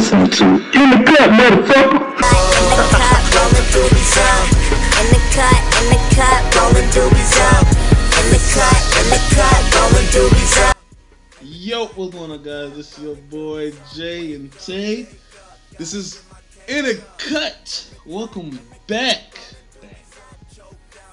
listening 0.00 0.30
to 0.30 0.44
In 0.80 0.88
the 0.88 0.96
Cut, 1.04 1.28
motherfucker. 1.28 2.00
In 2.00 2.24
the 2.24 2.80
cut, 2.96 3.20
rolling 3.36 3.68
doobies 3.68 4.16
up. 4.16 4.46
In 4.96 5.06
the 5.12 5.20
cut, 5.36 5.60
in 5.76 5.86
the 5.92 6.00
cut, 6.16 6.40
rolling 6.56 6.88
doobies 6.88 7.36
up. 7.52 7.66
In 8.16 8.26
the 8.32 8.40
cut, 8.54 8.80
in 8.96 9.06
the 9.10 9.20
cut, 9.36 9.60
rolling 9.76 10.08
doobies 10.08 10.54
up. 10.68 10.76
Yo, 11.42 11.86
what's 11.88 12.14
going 12.14 12.30
on, 12.30 12.42
guys? 12.42 12.74
This 12.74 12.96
is 12.96 13.04
your 13.04 13.16
boy 13.16 13.72
Jay 13.94 14.34
and 14.34 14.50
Tay. 14.52 15.06
This 15.76 15.92
is 15.92 16.24
in 16.66 16.86
a 16.86 16.94
cut. 17.18 17.94
Welcome 18.06 18.58
back 18.86 19.38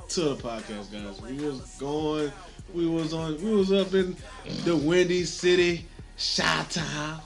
to 0.07 0.21
the 0.21 0.35
podcast, 0.37 0.93
guys. 0.93 1.19
We 1.21 1.45
was 1.45 1.75
going, 1.77 2.31
we 2.73 2.87
was 2.87 3.13
on, 3.13 3.35
we 3.43 3.53
was 3.53 3.73
up 3.73 3.93
in 3.93 4.15
the 4.63 4.77
Windy 4.77 5.25
City, 5.25 5.85
Chi-Town, 6.17 7.19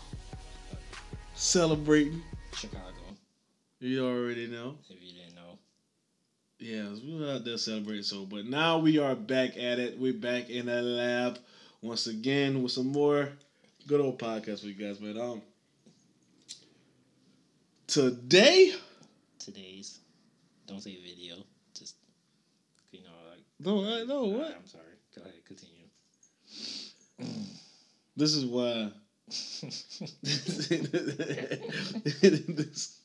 celebrating. 1.42 2.22
Chicago, 2.54 2.86
You 3.80 4.06
already 4.06 4.46
know. 4.48 4.76
if 4.90 5.02
you 5.02 5.14
didn't 5.14 5.36
know. 5.36 5.58
Yeah, 6.60 6.90
we 7.04 7.20
were 7.20 7.32
out 7.34 7.44
there 7.46 7.58
celebrating. 7.58 8.04
So, 8.04 8.26
but 8.26 8.46
now 8.46 8.78
we 8.78 9.00
are 9.00 9.16
back 9.16 9.58
at 9.58 9.80
it. 9.80 9.98
We're 10.00 10.14
back 10.14 10.50
in 10.52 10.68
the 10.68 10.82
lab 10.82 11.40
once 11.82 12.06
again 12.06 12.62
with 12.62 12.72
some 12.72 12.88
more 12.92 13.30
good 13.88 14.00
old 14.00 14.20
podcast 14.20 14.60
for 14.62 14.68
you 14.68 14.76
guys. 14.76 15.00
But 15.00 15.20
um, 15.20 15.42
today, 17.88 18.76
Today's, 19.40 19.98
don't 20.68 20.82
say 20.82 21.00
video, 21.04 21.38
just, 21.74 21.96
you 22.92 23.00
know, 23.00 23.10
like. 23.32 23.44
no, 23.60 23.80
I 23.84 24.04
know 24.06 24.26
Alright, 24.26 24.38
what 24.38 24.56
I'm 24.60 24.68
sorry. 24.68 24.84
Go 25.16 25.22
ahead, 25.24 25.34
continue. 25.44 25.88
this 28.16 28.36
is 28.36 28.46
why. 28.46 28.92
This, 32.22 32.98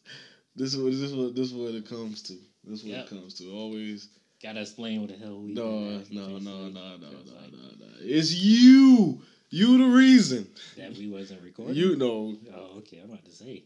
this 0.57 0.75
is 0.75 0.77
what 0.77 0.91
this 0.93 1.01
is 1.01 1.15
what 1.15 1.35
this 1.35 1.47
is 1.49 1.55
what 1.55 1.75
it 1.75 1.89
comes 1.89 2.23
to. 2.23 2.35
This 2.65 2.81
is 2.81 2.85
what 2.85 2.93
Yep. 2.93 3.07
it 3.07 3.09
comes 3.11 3.35
to. 3.35 3.51
Always 3.53 4.09
Gotta 4.43 4.61
explain 4.61 5.01
what 5.01 5.11
the 5.11 5.17
hell 5.17 5.41
we 5.41 5.53
no, 5.55 5.81
no, 6.11 6.39
no, 6.39 6.39
no, 6.39 6.69
no, 6.69 6.69
no, 6.69 6.99
no, 6.99 7.09
no. 7.79 7.87
It's 8.01 8.35
you. 8.35 9.23
You 9.49 9.79
the 9.79 9.85
reason. 9.97 10.47
That 10.77 10.95
we 10.97 11.09
wasn't 11.09 11.43
recording. 11.43 11.75
You 11.75 11.97
know. 11.97 12.37
Oh, 12.55 12.79
okay. 12.79 12.99
I'm 13.03 13.11
about 13.11 13.25
to 13.25 13.31
say 13.31 13.63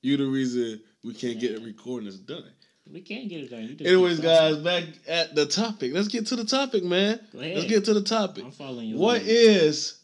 You 0.00 0.16
the 0.16 0.24
reason 0.26 0.80
we 1.02 1.12
can't 1.12 1.38
get 1.38 1.56
the 1.58 1.64
recording 1.66 2.08
is 2.08 2.18
done. 2.18 2.44
we 2.90 3.00
can't 3.02 3.28
get 3.28 3.40
it 3.42 3.50
done. 3.50 3.76
Anyways, 3.86 4.20
guys, 4.20 4.56
back 4.58 4.84
at 5.06 5.34
the 5.34 5.44
topic. 5.46 5.92
Let's 5.92 6.08
get 6.08 6.26
to 6.28 6.36
the 6.36 6.44
topic, 6.44 6.82
man. 6.84 7.20
Let's 7.34 7.64
get 7.66 7.84
to 7.86 7.94
the 7.94 8.02
topic. 8.02 8.44
I'm 8.44 8.50
following 8.52 8.88
you. 8.88 8.96
What 8.98 9.22
is 9.22 9.98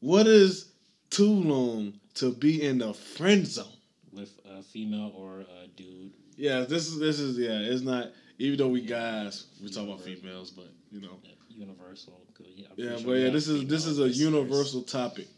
what 0.00 0.26
is 0.26 0.72
too 1.10 1.32
long 1.32 1.94
to 2.14 2.32
be 2.32 2.62
in 2.62 2.78
the 2.78 2.92
friend 2.94 3.46
zone? 3.46 3.66
with 4.12 4.32
a 4.44 4.62
female 4.62 5.12
or 5.16 5.40
a 5.40 5.68
dude? 5.76 6.12
Yeah, 6.36 6.60
this 6.60 6.88
is 6.88 6.98
this 6.98 7.20
is 7.20 7.38
yeah. 7.38 7.58
It's 7.58 7.82
not 7.82 8.12
even 8.38 8.58
though 8.58 8.68
we 8.68 8.82
guys 8.82 9.46
we 9.62 9.70
talk 9.70 9.84
about 9.84 10.00
females, 10.00 10.50
but 10.50 10.68
you 10.90 11.00
know 11.00 11.18
Universal. 11.48 12.18
Yeah, 12.38 12.66
yeah. 12.76 12.90
But 12.92 13.00
sure 13.02 13.16
yeah, 13.16 13.30
this 13.30 13.48
is 13.48 13.66
this 13.66 13.84
is 13.84 13.98
a 13.98 14.04
listeners. 14.04 14.20
universal 14.20 14.82
topic, 14.82 15.28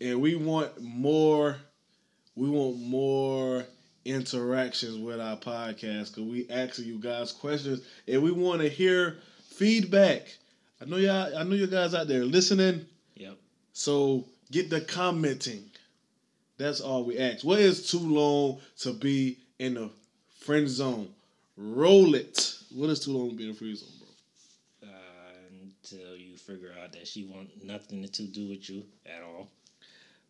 and 0.00 0.20
we 0.20 0.36
want 0.36 0.80
more. 0.80 1.56
We 2.36 2.50
want 2.50 2.78
more 2.78 3.64
interactions 4.04 4.98
with 4.98 5.20
our 5.20 5.36
podcast 5.36 6.14
because 6.14 6.30
we 6.30 6.46
asking 6.50 6.84
you 6.84 6.98
guys 6.98 7.32
questions 7.32 7.80
and 8.06 8.22
we 8.22 8.30
want 8.30 8.60
to 8.60 8.68
hear 8.68 9.16
feedback. 9.48 10.28
I 10.80 10.84
know 10.84 10.98
y'all. 10.98 11.36
I 11.36 11.42
know 11.42 11.56
you 11.56 11.66
guys 11.66 11.94
out 11.94 12.06
there 12.06 12.24
listening. 12.24 12.86
So 13.76 14.24
get 14.50 14.70
the 14.70 14.80
commenting. 14.80 15.62
That's 16.56 16.80
all 16.80 17.04
we 17.04 17.18
ask. 17.18 17.44
What 17.44 17.58
is 17.60 17.90
too 17.90 17.98
long 17.98 18.58
to 18.78 18.94
be 18.94 19.36
in 19.58 19.74
the 19.74 19.90
friend 20.40 20.66
zone? 20.66 21.10
Roll 21.58 22.14
it. 22.14 22.54
What 22.74 22.88
is 22.88 23.00
too 23.00 23.12
long 23.12 23.28
to 23.28 23.36
be 23.36 23.42
in 23.42 23.50
the 23.50 23.54
friend 23.54 23.76
zone, 23.76 23.90
bro? 23.98 24.88
Uh, 24.88 24.92
until 25.60 26.16
you 26.16 26.38
figure 26.38 26.72
out 26.82 26.94
that 26.94 27.06
she 27.06 27.24
want 27.24 27.50
nothing 27.62 28.08
to 28.08 28.22
do 28.22 28.48
with 28.48 28.70
you 28.70 28.82
at 29.04 29.22
all. 29.22 29.46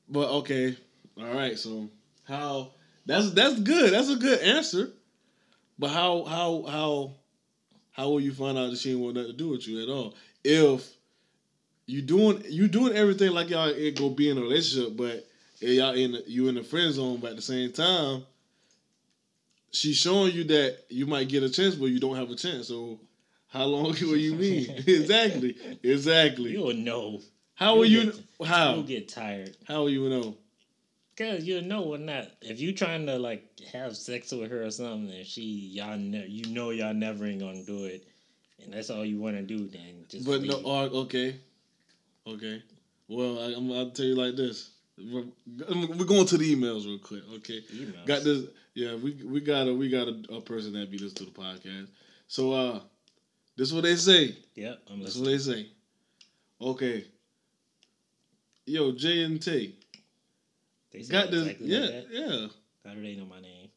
But 0.08 0.28
okay, 0.38 0.76
all 1.16 1.32
right. 1.32 1.56
So 1.56 1.88
how? 2.24 2.72
That's 3.06 3.30
that's 3.30 3.60
good. 3.60 3.92
That's 3.92 4.10
a 4.10 4.16
good 4.16 4.40
answer. 4.40 4.90
But 5.78 5.90
how 5.90 6.24
how 6.24 6.64
how 6.68 7.12
how 7.92 8.08
will 8.08 8.20
you 8.20 8.32
find 8.32 8.58
out 8.58 8.70
that 8.70 8.78
she 8.80 8.90
ain't 8.90 8.98
want 8.98 9.14
nothing 9.14 9.30
to 9.30 9.36
do 9.38 9.50
with 9.50 9.68
you 9.68 9.84
at 9.84 9.88
all? 9.88 10.16
If 10.42 10.95
you 11.86 12.02
doing 12.02 12.42
you 12.48 12.68
doing 12.68 12.94
everything 12.96 13.30
like 13.32 13.48
y'all 13.50 13.68
it 13.68 13.96
go 13.96 14.10
be 14.10 14.28
in 14.30 14.38
a 14.38 14.40
relationship, 14.40 14.96
but 14.96 15.26
y'all 15.60 15.94
in 15.94 16.12
the, 16.12 16.24
you 16.26 16.48
in 16.48 16.54
the 16.56 16.62
friend 16.62 16.92
zone, 16.92 17.18
but 17.20 17.30
at 17.30 17.36
the 17.36 17.42
same 17.42 17.72
time, 17.72 18.24
she's 19.72 19.96
showing 19.96 20.32
you 20.34 20.44
that 20.44 20.78
you 20.88 21.06
might 21.06 21.28
get 21.28 21.42
a 21.42 21.50
chance, 21.50 21.74
but 21.74 21.86
you 21.86 22.00
don't 22.00 22.16
have 22.16 22.30
a 22.30 22.34
chance. 22.36 22.68
So 22.68 22.98
how 23.48 23.64
long 23.64 23.92
will 24.02 24.16
you 24.16 24.34
mean? 24.34 24.70
exactly, 24.86 25.56
exactly. 25.82 26.52
You'll 26.52 26.74
know. 26.74 27.20
How 27.54 27.76
will 27.76 27.86
you'll 27.86 28.04
you? 28.06 28.12
get- 28.12 28.46
How 28.46 28.74
You'll 28.74 28.82
get 28.82 29.08
tired. 29.08 29.56
how 29.66 29.80
will 29.82 29.90
you 29.90 30.08
know? 30.08 30.36
Cause 31.16 31.44
you 31.44 31.62
know 31.62 31.84
or 31.84 31.96
not. 31.96 32.26
If 32.42 32.60
you 32.60 32.74
trying 32.74 33.06
to 33.06 33.18
like 33.18 33.42
have 33.72 33.96
sex 33.96 34.32
with 34.32 34.50
her 34.50 34.64
or 34.64 34.70
something, 34.70 35.10
and 35.16 35.26
she 35.26 35.42
y'all 35.72 35.96
ne- 35.96 36.26
you 36.26 36.52
know 36.52 36.68
y'all 36.70 36.92
never 36.92 37.24
ain't 37.24 37.40
gonna 37.40 37.64
do 37.64 37.84
it, 37.86 38.06
and 38.62 38.74
that's 38.74 38.90
all 38.90 39.02
you 39.02 39.18
want 39.18 39.36
to 39.36 39.42
do, 39.42 39.66
then 39.66 40.04
just. 40.10 40.26
But 40.26 40.42
no, 40.42 40.56
leave. 40.58 40.66
uh, 40.66 40.98
okay, 41.04 41.36
okay. 42.26 42.62
Well, 43.08 43.38
I, 43.40 43.54
I'm, 43.56 43.70
I'll 43.72 43.90
tell 43.90 44.06
you 44.06 44.14
like 44.16 44.36
this. 44.36 44.70
We're, 44.98 45.24
we're 45.96 46.04
going 46.06 46.26
to 46.26 46.38
the 46.38 46.54
emails 46.56 46.86
real 46.86 46.98
quick. 46.98 47.22
Okay, 47.36 47.60
Emails. 47.74 48.06
got 48.06 48.24
this. 48.24 48.44
Yeah, 48.74 48.94
we 48.96 49.12
we 49.24 49.40
got 49.40 49.68
a 49.68 49.74
we 49.74 49.88
got 49.90 50.08
a, 50.08 50.36
a 50.36 50.40
person 50.40 50.72
that 50.72 50.90
beat 50.90 51.02
us 51.02 51.12
to 51.14 51.24
the 51.24 51.30
podcast. 51.30 51.88
So 52.28 52.52
uh, 52.52 52.80
this 53.56 53.68
is 53.68 53.74
what 53.74 53.84
they 53.84 53.96
say. 53.96 54.36
Yeah, 54.54 54.74
I'm 54.90 55.00
This 55.00 55.16
is 55.16 55.20
what 55.20 55.28
they 55.28 55.38
say. 55.38 55.68
Okay. 56.60 57.04
Yo, 58.64 58.92
J 58.92 59.22
and 59.24 59.40
T 59.40 59.76
They 60.92 61.02
got 61.02 61.30
this. 61.30 61.46
exactly 61.46 61.66
yeah, 61.68 61.80
like 61.80 62.06
yeah. 62.10 62.46
How 62.86 62.94
do 62.94 63.02
they 63.02 63.14
know 63.16 63.26
my 63.26 63.40
name? 63.40 63.68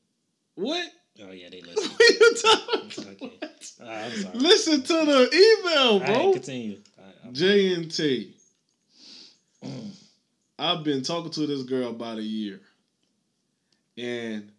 What? 0.56 0.88
Oh 1.22 1.32
yeah, 1.32 1.50
they 1.52 1.62
listen. 1.66 1.92
What 1.92 2.10
you 2.10 2.94
talking 2.96 3.28
Okay. 3.28 3.38
about? 3.42 3.72
Uh, 3.82 3.92
I'm 4.06 4.12
sorry. 4.22 4.38
Listen 4.40 4.82
to 4.84 4.94
the 4.94 5.60
email, 5.66 5.78
All 5.92 6.00
bro. 6.00 6.08
right, 6.08 6.34
continue. 6.34 6.78
All 6.98 7.06
right, 7.06 7.34
J 7.34 7.74
and 7.74 7.92
T. 7.94 8.36
I've 10.60 10.84
been 10.84 11.04
talking 11.04 11.32
to 11.32 11.48
this 11.48 11.64
girl 11.64 11.90
about 11.90 12.18
a 12.18 12.24
year, 12.24 12.60
and 13.98 14.52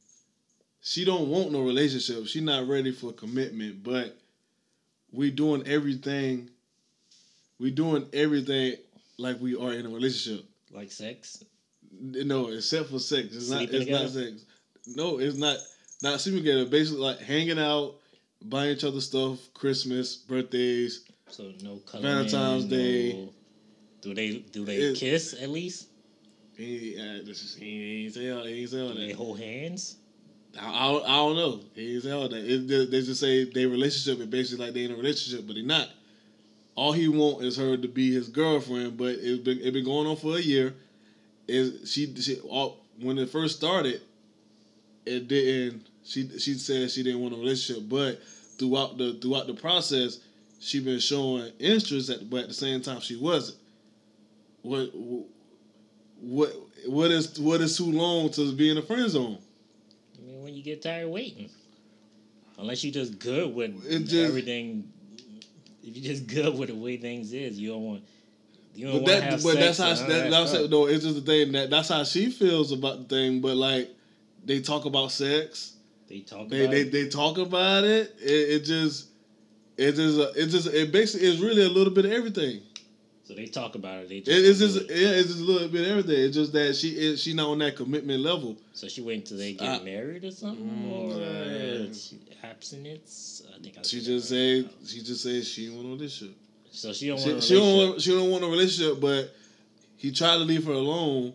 she 0.81 1.05
don't 1.05 1.29
want 1.29 1.53
no 1.53 1.61
relationship. 1.63 2.27
She 2.27 2.41
not 2.41 2.69
ready 2.69 2.93
for 2.93 3.13
commitment, 3.13 3.83
but 3.83 4.17
we 5.13 5.31
doing 5.31 5.67
everything. 5.67 6.51
We 7.59 7.71
doing 7.71 8.07
everything 8.15 8.77
like 9.19 9.39
we 9.41 9.55
are 9.57 9.73
in 9.73 9.85
a 9.87 9.91
relationship. 9.91 10.47
like 10.73 10.91
sex. 10.91 11.45
No, 12.01 12.49
except 12.49 12.89
for 12.91 12.99
sex. 12.99 13.29
It's 13.35 13.51
not. 13.51 13.59
Sleeping 13.59 13.83
It's 13.83 13.91
not 13.91 13.99
together? 14.09 14.31
sex. 14.31 14.45
No, 14.97 15.19
it's 15.19 15.37
not. 15.37 15.59
Not 16.03 16.21
sleeping 16.21 16.41
together. 16.43 16.65
Basically, 16.65 17.01
like 17.01 17.19
hanging 17.21 17.59
out, 17.59 17.97
buying 18.43 18.71
each 18.71 18.85
other 18.85 19.01
stuff, 19.03 19.39
Christmas, 19.53 20.17
birthdays. 20.17 21.05
So 21.29 21.53
no 21.63 21.77
color. 21.79 22.03
Valentine's 22.03 22.65
Day. 22.65 23.29
Do 24.01 24.15
they 24.15 24.39
do 24.53 24.65
they 24.65 24.77
It- 24.77 24.97
kiss 24.97 25.35
at 25.41 25.51
least? 25.51 25.89
He, 26.57 26.97
uh, 26.99 27.25
this 27.25 27.43
is, 27.43 27.55
he 27.55 28.05
ain't 28.05 28.15
say 28.15 28.31
all, 28.31 28.45
he 28.45 28.61
ain't 28.61 28.71
say 28.71 28.81
all 28.81 28.93
Do 28.93 28.95
they 29.07 29.13
hold 29.13 29.39
hands? 29.39 29.97
I, 30.59 30.67
I, 30.89 30.93
don't- 30.93 31.05
I 31.05 31.15
don't 31.17 31.37
know. 31.37 31.61
He 31.75 31.95
ain't 31.95 32.03
say 32.03 32.11
all 32.11 32.29
that. 32.29 32.37
It, 32.45 32.69
they, 32.69 32.85
they 32.87 33.01
just 33.03 33.21
say 33.21 33.45
their 33.45 33.69
relationship 33.69 34.21
is 34.21 34.27
basically 34.27 34.67
like 34.67 34.75
they 34.75 34.85
in 34.85 34.91
a 34.91 34.97
relationship, 34.97 35.47
but 35.47 35.57
they 35.57 35.63
not. 35.63 35.89
All 36.75 36.93
he 36.93 37.09
want 37.09 37.45
is 37.45 37.57
her 37.57 37.77
to 37.77 37.89
be 37.89 38.13
his 38.13 38.29
girlfriend, 38.29 38.97
but 38.99 39.17
it's 39.21 39.43
been 39.43 39.59
it 39.61 39.73
been 39.73 39.85
going 39.85 40.07
on 40.07 40.17
for 40.17 40.37
a 40.37 40.41
year. 40.41 40.75
Is 41.49 41.91
she 41.91 42.15
she 42.21 42.39
all, 42.41 42.79
when 43.01 43.19
it 43.19 43.29
first 43.31 43.57
started, 43.57 44.01
it 45.07 45.29
didn't. 45.29 45.87
She 46.05 46.29
she 46.39 46.55
said 46.55 46.91
she 46.91 47.03
didn't 47.03 47.21
want 47.21 47.35
a 47.35 47.37
relationship, 47.39 47.89
but 47.89 48.21
throughout 48.59 48.99
the 48.99 49.15
throughout 49.15 49.47
the 49.47 49.55
process, 49.55 50.19
she 50.59 50.81
been 50.81 51.01
showing 51.01 51.53
interest, 51.59 52.11
at, 52.11 52.29
but 52.31 52.43
at 52.43 52.49
the 52.49 52.55
same 52.55 52.81
time 52.83 53.01
she 53.01 53.17
wasn't. 53.17 53.59
What 54.63 54.91
what 56.21 56.53
what 56.87 57.11
is 57.11 57.39
what 57.39 57.61
is 57.61 57.77
too 57.77 57.91
long 57.91 58.31
to 58.31 58.53
be 58.53 58.71
in 58.71 58.79
a 58.79 58.83
friend 58.83 59.09
zone? 59.11 59.39
I 60.19 60.27
mean, 60.27 60.43
when 60.43 60.55
you 60.55 60.63
get 60.63 60.83
tired 60.83 61.09
waiting, 61.09 61.51
unless 62.59 62.85
you 62.85 62.93
just 62.93 63.19
good 63.19 63.55
with 63.55 63.73
It 63.87 64.01
just- 64.01 64.15
everything. 64.15 64.93
If 65.83 65.97
you 65.97 66.03
just 66.03 66.27
good 66.27 66.57
with 66.59 66.69
the 66.69 66.75
way 66.75 66.99
things 66.99 67.33
is, 67.33 67.59
you 67.59 67.71
don't 67.71 67.83
want. 67.83 68.03
You 68.75 68.87
don't 68.87 68.95
But 68.97 69.03
want 69.03 69.07
to 69.07 69.21
that, 69.21 69.31
have 69.33 69.43
but 69.43 69.55
that's 69.55 69.79
how 69.79 69.95
that, 69.95 70.09
that 70.09 70.31
that's 70.31 70.53
it, 70.53 70.71
no. 70.71 70.87
It's 70.87 71.03
just 71.05 71.17
the 71.17 71.23
thing 71.23 71.53
that 71.53 71.71
that's 71.71 71.89
how 71.89 72.05
she 72.05 72.31
feels 72.31 72.71
about 72.71 73.09
the 73.09 73.17
thing. 73.17 73.41
But 73.41 73.57
like, 73.57 73.91
they 74.45 74.61
talk 74.61 74.85
about 74.85 75.11
sex. 75.11 75.73
They 76.09 76.21
talk 76.21 76.49
They 76.51 76.61
about 76.65 76.71
they, 76.73 76.81
it. 76.83 76.93
they 76.93 77.09
talk 77.09 77.39
about 77.39 77.85
it. 77.85 78.15
It, 78.21 78.31
it 78.61 78.65
just 78.65 79.09
it 79.79 79.93
just 79.93 80.37
it 80.37 80.47
just 80.49 80.67
it 80.69 80.93
basically 80.93 81.27
is 81.29 81.41
really 81.41 81.65
a 81.65 81.69
little 81.69 81.93
bit 81.95 82.05
of 82.05 82.13
everything. 82.13 82.61
So 83.31 83.37
they 83.37 83.47
talk 83.47 83.77
about 83.77 83.99
it. 84.03 84.09
They 84.09 84.17
It, 84.17 84.25
just 84.25 84.45
it's 84.45 84.59
just 84.59 84.77
it. 84.79 84.91
yeah, 84.91 85.11
it's 85.11 85.29
just 85.29 85.39
a 85.41 85.45
little 85.45 85.69
bit 85.69 85.87
everything. 85.89 86.17
It's 86.21 86.35
just 86.37 86.53
that 86.53 86.75
she 86.75 86.89
is 86.89 87.23
she 87.23 87.33
not 87.33 87.47
on 87.51 87.59
that 87.61 87.77
commitment 87.77 88.19
level. 88.25 88.57
So 88.73 88.89
she 88.89 89.03
wait 89.03 89.19
until 89.19 89.39
they 89.39 89.53
get 89.53 89.69
Uh, 89.69 89.85
married 89.85 90.25
or 90.25 90.33
something, 90.33 90.67
mm, 90.67 90.91
or 90.91 91.95
she- 91.95 92.19
abstinence. 92.43 93.43
I 93.57 93.63
think 93.63 93.79
I 93.79 93.83
She 93.83 94.01
just 94.01 94.29
said 94.29 94.65
right. 94.65 94.73
she 94.85 95.01
just 95.03 95.23
said 95.23 95.45
she 95.45 95.67
don't 95.69 95.77
want 95.77 95.89
no 95.91 95.97
this 95.97 96.13
shit. 96.15 96.31
So 96.73 96.93
she 96.93 97.07
don't 97.07 97.21
She, 97.21 97.31
want. 97.31 97.45
she 97.45 97.55
don't 97.55 97.77
want 97.77 98.01
she 98.03 98.11
don't 98.11 98.31
want 98.33 98.43
a 98.43 98.49
relationship, 98.49 99.01
but 99.01 99.33
he 99.97 100.11
tried 100.11 100.39
to 100.39 100.45
leave 100.45 100.65
her 100.65 100.73
alone. 100.73 101.33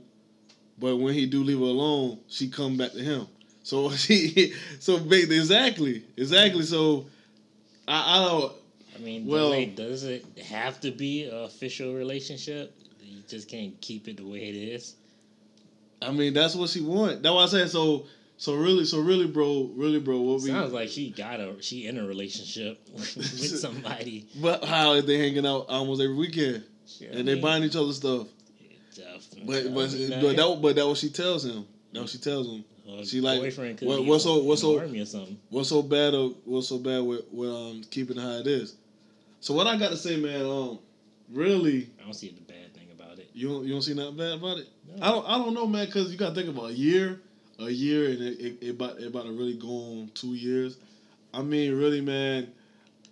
But 0.77 0.97
when 0.97 1.13
he 1.13 1.27
do 1.27 1.45
leave 1.45 1.59
her 1.59 1.63
alone, 1.63 2.19
she 2.27 2.49
come 2.49 2.75
back 2.75 2.91
to 2.91 2.99
him. 3.01 3.25
So 3.63 3.89
she 3.95 4.51
so 4.81 4.99
big 4.99 5.31
exactly 5.31 6.03
exactly. 6.17 6.63
So 6.63 7.05
I, 7.87 8.19
I 8.19 8.25
don't. 8.25 8.53
I 8.95 8.99
mean, 8.99 9.25
well- 9.25 9.49
well, 9.51 9.65
does 9.75 10.03
it 10.03 10.25
have 10.45 10.79
to 10.81 10.91
be 10.91 11.25
an 11.25 11.33
official 11.43 11.93
relationship? 11.93 12.73
You 13.03 13.21
just 13.27 13.49
can't 13.49 13.79
keep 13.81 14.07
it 14.07 14.17
the 14.17 14.25
way 14.25 14.39
it 14.49 14.55
is. 14.55 14.95
I 16.01 16.11
mean 16.11 16.33
that's 16.33 16.55
what 16.55 16.69
she 16.69 16.81
want. 16.81 17.23
That's 17.23 17.33
what 17.33 17.43
I 17.43 17.47
said. 17.47 17.69
So 17.69 18.05
so 18.37 18.53
really 18.55 18.85
so 18.85 18.99
really 18.99 19.27
bro 19.27 19.71
really 19.75 19.99
bro 19.99 20.19
what 20.21 20.41
we 20.41 20.49
Sounds 20.49 20.73
like 20.73 20.89
she 20.89 21.09
got 21.11 21.39
a 21.39 21.55
she 21.61 21.87
in 21.87 21.97
a 21.97 22.05
relationship 22.05 22.77
with 22.93 23.59
somebody. 23.59 24.25
but 24.41 24.63
how 24.65 24.93
is 24.93 25.05
they 25.05 25.17
hanging 25.17 25.45
out 25.45 25.65
almost 25.69 26.01
every 26.01 26.15
weekend 26.15 26.63
Shit, 26.87 27.11
and 27.11 27.19
I 27.29 27.33
they 27.35 27.39
buying 27.41 27.63
each 27.63 27.75
other 27.75 27.93
stuff. 27.93 28.27
But 29.45 29.63
but, 29.63 29.73
but 29.73 29.91
that 29.91 30.59
but 30.61 30.75
that 30.75 30.87
what 30.87 30.97
she 30.97 31.09
tells 31.09 31.45
him. 31.45 31.65
That 31.93 32.01
what 32.01 32.09
she 32.09 32.17
tells 32.17 32.47
him. 32.47 32.63
her 32.87 33.03
she 33.05 33.21
like- 33.21 33.39
boyfriend 33.41 33.79
what- 33.81 34.05
what's 34.05 34.23
so- 34.25 34.43
what's 34.43 34.61
so- 34.61 34.79
army 34.79 34.99
or 34.99 35.05
something. 35.05 35.37
What's 35.49 35.69
so 35.69 35.81
bad? 35.81 36.13
Of, 36.13 36.35
what's 36.45 36.67
so 36.67 36.77
bad 36.77 36.99
with, 36.99 37.21
with 37.31 37.49
um 37.49 37.83
keeping 37.89 38.17
it 38.17 38.21
how 38.21 38.31
it 38.37 38.47
is? 38.47 38.75
So 39.45 39.53
what 39.53 39.67
I 39.67 39.77
got 39.77 39.89
to 39.89 39.97
say, 39.97 40.17
man. 40.17 40.43
Um, 40.43 40.79
really, 41.31 41.91
I 42.01 42.03
don't 42.03 42.15
see 42.15 42.29
the 42.31 42.41
bad 42.51 42.73
thing 42.73 42.87
about 42.91 43.19
it. 43.19 43.29
you 43.31 43.47
don't 43.47 43.63
you 43.63 43.73
don't 43.73 43.83
see 43.83 43.93
nothing 43.93 44.17
bad 44.17 44.39
about 44.39 44.57
it. 44.57 44.67
No. 44.87 45.05
I 45.05 45.11
don't 45.11 45.29
I 45.29 45.37
don't 45.37 45.53
know, 45.53 45.67
man, 45.67 45.85
because 45.85 46.11
you 46.11 46.17
got 46.17 46.29
to 46.29 46.33
think 46.33 46.49
about 46.49 46.71
a 46.71 46.73
year, 46.73 47.21
a 47.59 47.69
year, 47.69 48.09
and 48.09 48.23
it, 48.23 48.39
it, 48.39 48.57
it 48.59 48.69
about 48.71 48.97
it 48.97 49.05
about 49.05 49.25
to 49.25 49.31
really 49.33 49.53
go 49.55 49.67
on 49.67 50.09
two 50.15 50.33
years. 50.33 50.77
I 51.31 51.43
mean, 51.43 51.77
really, 51.77 52.01
man. 52.01 52.53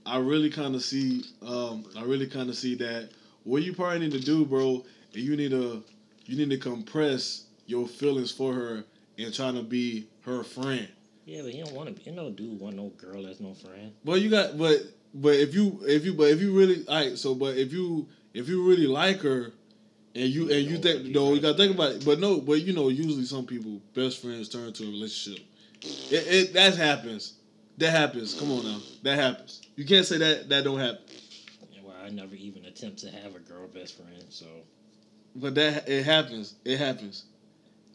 I 0.07 0.17
really 0.17 0.49
kind 0.49 0.73
of 0.73 0.81
see. 0.81 1.23
Um, 1.45 1.85
I 1.95 2.01
really 2.01 2.25
kind 2.25 2.49
of 2.49 2.55
see 2.55 2.73
that 2.77 3.11
what 3.43 3.61
you 3.61 3.71
probably 3.71 3.99
need 3.99 4.13
to 4.13 4.19
do, 4.19 4.43
bro. 4.43 4.83
And 5.13 5.21
you 5.21 5.37
need 5.37 5.51
to 5.51 5.83
you 6.25 6.35
need 6.35 6.49
to 6.49 6.57
compress 6.57 7.43
your 7.67 7.87
feelings 7.87 8.31
for 8.31 8.55
her 8.55 8.83
and 9.19 9.31
trying 9.31 9.53
to 9.53 9.61
be 9.61 10.07
her 10.21 10.43
friend. 10.43 10.87
Yeah, 11.25 11.43
but 11.43 11.51
he 11.51 11.61
don't 11.61 11.75
want 11.75 11.95
to. 11.95 12.01
He 12.01 12.09
no 12.09 12.31
dude 12.31 12.59
want 12.59 12.75
no 12.75 12.87
girl 12.97 13.21
that's 13.21 13.39
no 13.39 13.53
friend. 13.53 13.93
But 14.03 14.21
you 14.21 14.31
got 14.31 14.57
but 14.57 14.81
but 15.13 15.35
if 15.35 15.53
you 15.53 15.79
if 15.83 16.05
you 16.05 16.13
but 16.13 16.29
if 16.29 16.41
you 16.41 16.57
really 16.57 16.85
all 16.87 16.95
right, 16.95 17.17
so 17.17 17.35
but 17.35 17.57
if 17.57 17.71
you 17.71 18.07
if 18.33 18.49
you 18.49 18.67
really 18.67 18.87
like 18.87 19.19
her 19.21 19.51
and 20.15 20.29
you 20.29 20.51
and 20.51 20.65
you 20.65 20.77
think 20.77 21.05
no, 21.05 21.33
you 21.33 21.41
gotta 21.41 21.57
think 21.57 21.75
about 21.75 21.91
it. 21.93 22.05
But 22.05 22.19
no, 22.19 22.39
but 22.39 22.61
you 22.61 22.73
know, 22.73 22.89
usually 22.89 23.25
some 23.25 23.45
people 23.45 23.81
best 23.93 24.21
friends 24.21 24.49
turn 24.49 24.73
to 24.73 24.83
a 24.83 24.87
relationship. 24.87 25.43
It, 25.81 26.27
it 26.27 26.53
that 26.53 26.75
happens. 26.75 27.33
That 27.77 27.91
happens. 27.91 28.33
Come 28.39 28.51
on 28.51 28.63
now. 28.63 28.79
That 29.03 29.17
happens. 29.19 29.61
You 29.75 29.85
can't 29.85 30.05
say 30.05 30.17
that 30.17 30.49
that 30.49 30.63
don't 30.63 30.79
happen. 30.79 31.01
Well, 31.83 31.95
I 32.03 32.09
never 32.09 32.35
even 32.35 32.65
attempt 32.65 32.99
to 32.99 33.09
have 33.09 33.35
a 33.35 33.39
girl 33.39 33.67
best 33.67 33.97
friend. 33.97 34.23
So 34.29 34.45
But 35.35 35.55
that 35.55 35.89
it 35.89 36.03
happens. 36.05 36.55
It 36.63 36.77
happens. 36.77 37.25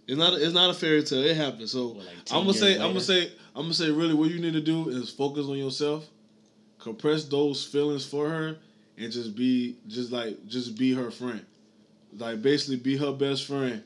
It's 0.06 0.18
not 0.18 0.34
it's 0.34 0.54
not 0.54 0.70
a 0.70 0.74
fairy 0.74 1.02
tale. 1.02 1.22
It 1.24 1.36
happens. 1.36 1.72
So 1.72 1.88
What, 1.88 2.06
like 2.06 2.14
I'm 2.30 2.40
gonna 2.42 2.54
say 2.54 2.70
years 2.70 2.80
I'm 2.80 2.88
gonna 2.88 3.00
say 3.00 3.32
I'm 3.54 3.62
gonna 3.62 3.74
say 3.74 3.90
really 3.90 4.14
what 4.14 4.30
you 4.30 4.40
need 4.40 4.54
to 4.54 4.60
do 4.60 4.88
is 4.88 5.10
focus 5.10 5.46
on 5.46 5.56
yourself, 5.58 6.06
compress 6.78 7.24
those 7.24 7.64
feelings 7.64 8.06
for 8.06 8.28
her, 8.28 8.56
and 8.96 9.12
just 9.12 9.36
be 9.36 9.76
just 9.86 10.12
like 10.12 10.46
just 10.46 10.76
be 10.76 10.94
her 10.94 11.10
friend, 11.10 11.44
like 12.16 12.42
basically 12.42 12.76
be 12.76 12.96
her 12.96 13.12
best 13.12 13.46
friend, 13.46 13.82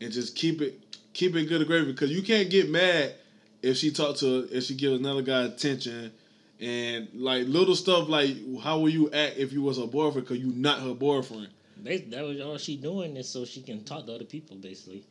and 0.00 0.12
just 0.12 0.36
keep 0.36 0.60
it 0.60 0.80
keep 1.12 1.34
it 1.34 1.48
good 1.48 1.60
and 1.60 1.66
gravy 1.66 1.92
because 1.92 2.10
you 2.10 2.22
can't 2.22 2.48
get 2.48 2.70
mad 2.70 3.14
if 3.62 3.76
she 3.76 3.90
talk 3.90 4.16
to 4.16 4.48
if 4.50 4.64
she 4.64 4.74
give 4.74 4.92
another 4.92 5.22
guy 5.22 5.42
attention. 5.42 6.12
And 6.60 7.08
like 7.14 7.46
little 7.46 7.76
stuff 7.76 8.08
like 8.08 8.34
how 8.62 8.80
will 8.80 8.88
you 8.88 9.10
act 9.12 9.38
if 9.38 9.52
you 9.52 9.62
was 9.62 9.78
her 9.78 9.86
boyfriend 9.86 10.26
because 10.26 10.42
you 10.42 10.52
not 10.52 10.80
her 10.80 10.94
boyfriend? 10.94 11.48
That 11.84 12.24
was 12.24 12.40
all 12.40 12.58
she 12.58 12.76
doing 12.76 13.16
is 13.16 13.28
so 13.28 13.44
she 13.44 13.62
can 13.62 13.84
talk 13.84 14.06
to 14.06 14.14
other 14.14 14.24
people. 14.24 14.56
Basically, 14.56 15.04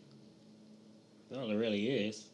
that's 1.30 1.42
all 1.42 1.50
it 1.50 1.56
really 1.56 2.08
is. 2.08 2.26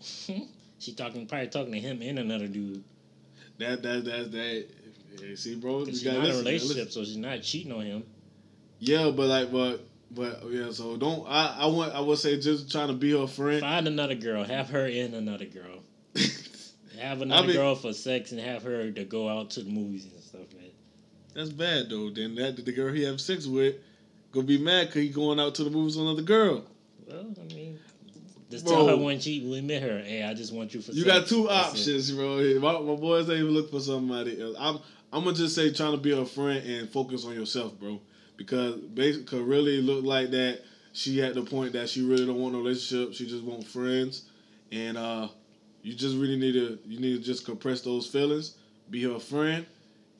she 0.78 0.92
talking 0.94 1.26
probably 1.26 1.48
talking 1.48 1.72
to 1.72 1.80
him 1.80 2.02
and 2.02 2.18
another 2.18 2.48
dude. 2.48 2.82
That 3.58 3.82
that 3.82 4.04
that 4.04 4.32
that. 4.32 4.66
Hey, 5.20 5.36
see, 5.36 5.54
bro, 5.54 5.84
she's 5.84 6.04
not 6.04 6.16
in 6.16 6.22
a 6.22 6.36
relationship, 6.38 6.90
so 6.90 7.04
she's 7.04 7.16
not 7.16 7.40
cheating 7.42 7.72
on 7.72 7.82
him. 7.84 8.02
Yeah, 8.80 9.12
but 9.14 9.26
like, 9.28 9.52
but 9.52 9.86
but 10.10 10.42
yeah. 10.50 10.70
So 10.72 10.96
don't. 10.96 11.24
I 11.28 11.58
I 11.60 11.66
want. 11.66 11.94
I 11.94 12.00
would 12.00 12.18
say 12.18 12.38
just 12.38 12.70
trying 12.70 12.88
to 12.88 12.94
be 12.94 13.12
her 13.12 13.26
friend. 13.26 13.60
Find 13.60 13.86
another 13.86 14.16
girl, 14.16 14.42
have 14.44 14.70
her 14.70 14.86
in 14.86 15.14
another 15.14 15.44
girl, 15.44 15.82
have 17.00 17.22
another 17.22 17.46
mean- 17.48 17.56
girl 17.56 17.74
for 17.76 17.92
sex, 17.92 18.32
and 18.32 18.40
have 18.40 18.62
her 18.64 18.90
to 18.90 19.04
go 19.04 19.28
out 19.28 19.50
to 19.50 19.62
the 19.62 19.70
movies 19.70 20.04
and 20.04 20.20
stuff. 20.20 20.52
Man. 20.54 20.70
That's 21.34 21.50
bad 21.50 21.90
though. 21.90 22.10
Then 22.10 22.34
that 22.36 22.64
the 22.64 22.72
girl 22.72 22.92
he 22.92 23.04
have 23.04 23.20
sex 23.20 23.46
with 23.46 23.76
gonna 24.32 24.46
be 24.46 24.58
mad 24.58 24.88
because 24.88 25.02
he 25.02 25.08
going 25.10 25.38
out 25.38 25.54
to 25.56 25.64
the 25.64 25.70
movies 25.70 25.96
with 25.96 26.06
another 26.06 26.22
girl. 26.22 26.64
Well, 27.06 27.26
I 27.40 27.54
mean, 27.54 27.78
just 28.54 28.66
Bro. 28.66 28.74
tell 28.74 28.88
her 28.88 28.96
when 28.96 29.18
she 29.20 29.40
we 29.40 29.60
met 29.60 29.82
her. 29.82 29.98
Hey, 29.98 30.22
I 30.22 30.32
just 30.34 30.52
want 30.52 30.74
you 30.74 30.80
for. 30.80 30.92
You 30.92 31.02
sex. 31.02 31.18
got 31.18 31.26
two 31.26 31.46
That's 31.48 31.74
it. 31.74 31.80
options, 31.80 32.12
bro. 32.12 32.60
My, 32.60 32.72
my 32.80 32.94
boys 32.94 33.28
ain't 33.28 33.40
even 33.40 33.50
look 33.52 33.70
for 33.70 33.80
somebody 33.80 34.40
else. 34.40 34.56
I'm 34.58 34.78
I'm 35.12 35.24
gonna 35.24 35.36
just 35.36 35.54
say 35.54 35.72
trying 35.72 35.92
to 35.92 35.98
be 35.98 36.12
a 36.12 36.24
friend 36.24 36.64
and 36.66 36.88
focus 36.88 37.24
on 37.24 37.34
yourself, 37.34 37.78
bro. 37.78 38.00
Because 38.36 38.76
basically, 38.76 39.40
really 39.42 39.80
look 39.82 40.04
like 40.04 40.30
that 40.30 40.60
she 40.92 41.22
at 41.22 41.34
the 41.34 41.42
point 41.42 41.72
that 41.72 41.88
she 41.88 42.02
really 42.02 42.26
don't 42.26 42.38
want 42.40 42.54
a 42.54 42.58
relationship. 42.58 43.14
She 43.14 43.26
just 43.26 43.42
want 43.42 43.66
friends, 43.66 44.24
and 44.70 44.96
uh, 44.96 45.28
you 45.82 45.94
just 45.94 46.16
really 46.16 46.36
need 46.36 46.52
to 46.52 46.78
you 46.86 47.00
need 47.00 47.16
to 47.18 47.22
just 47.22 47.44
compress 47.44 47.80
those 47.80 48.06
feelings, 48.06 48.56
be 48.90 49.02
her 49.02 49.18
friend, 49.18 49.66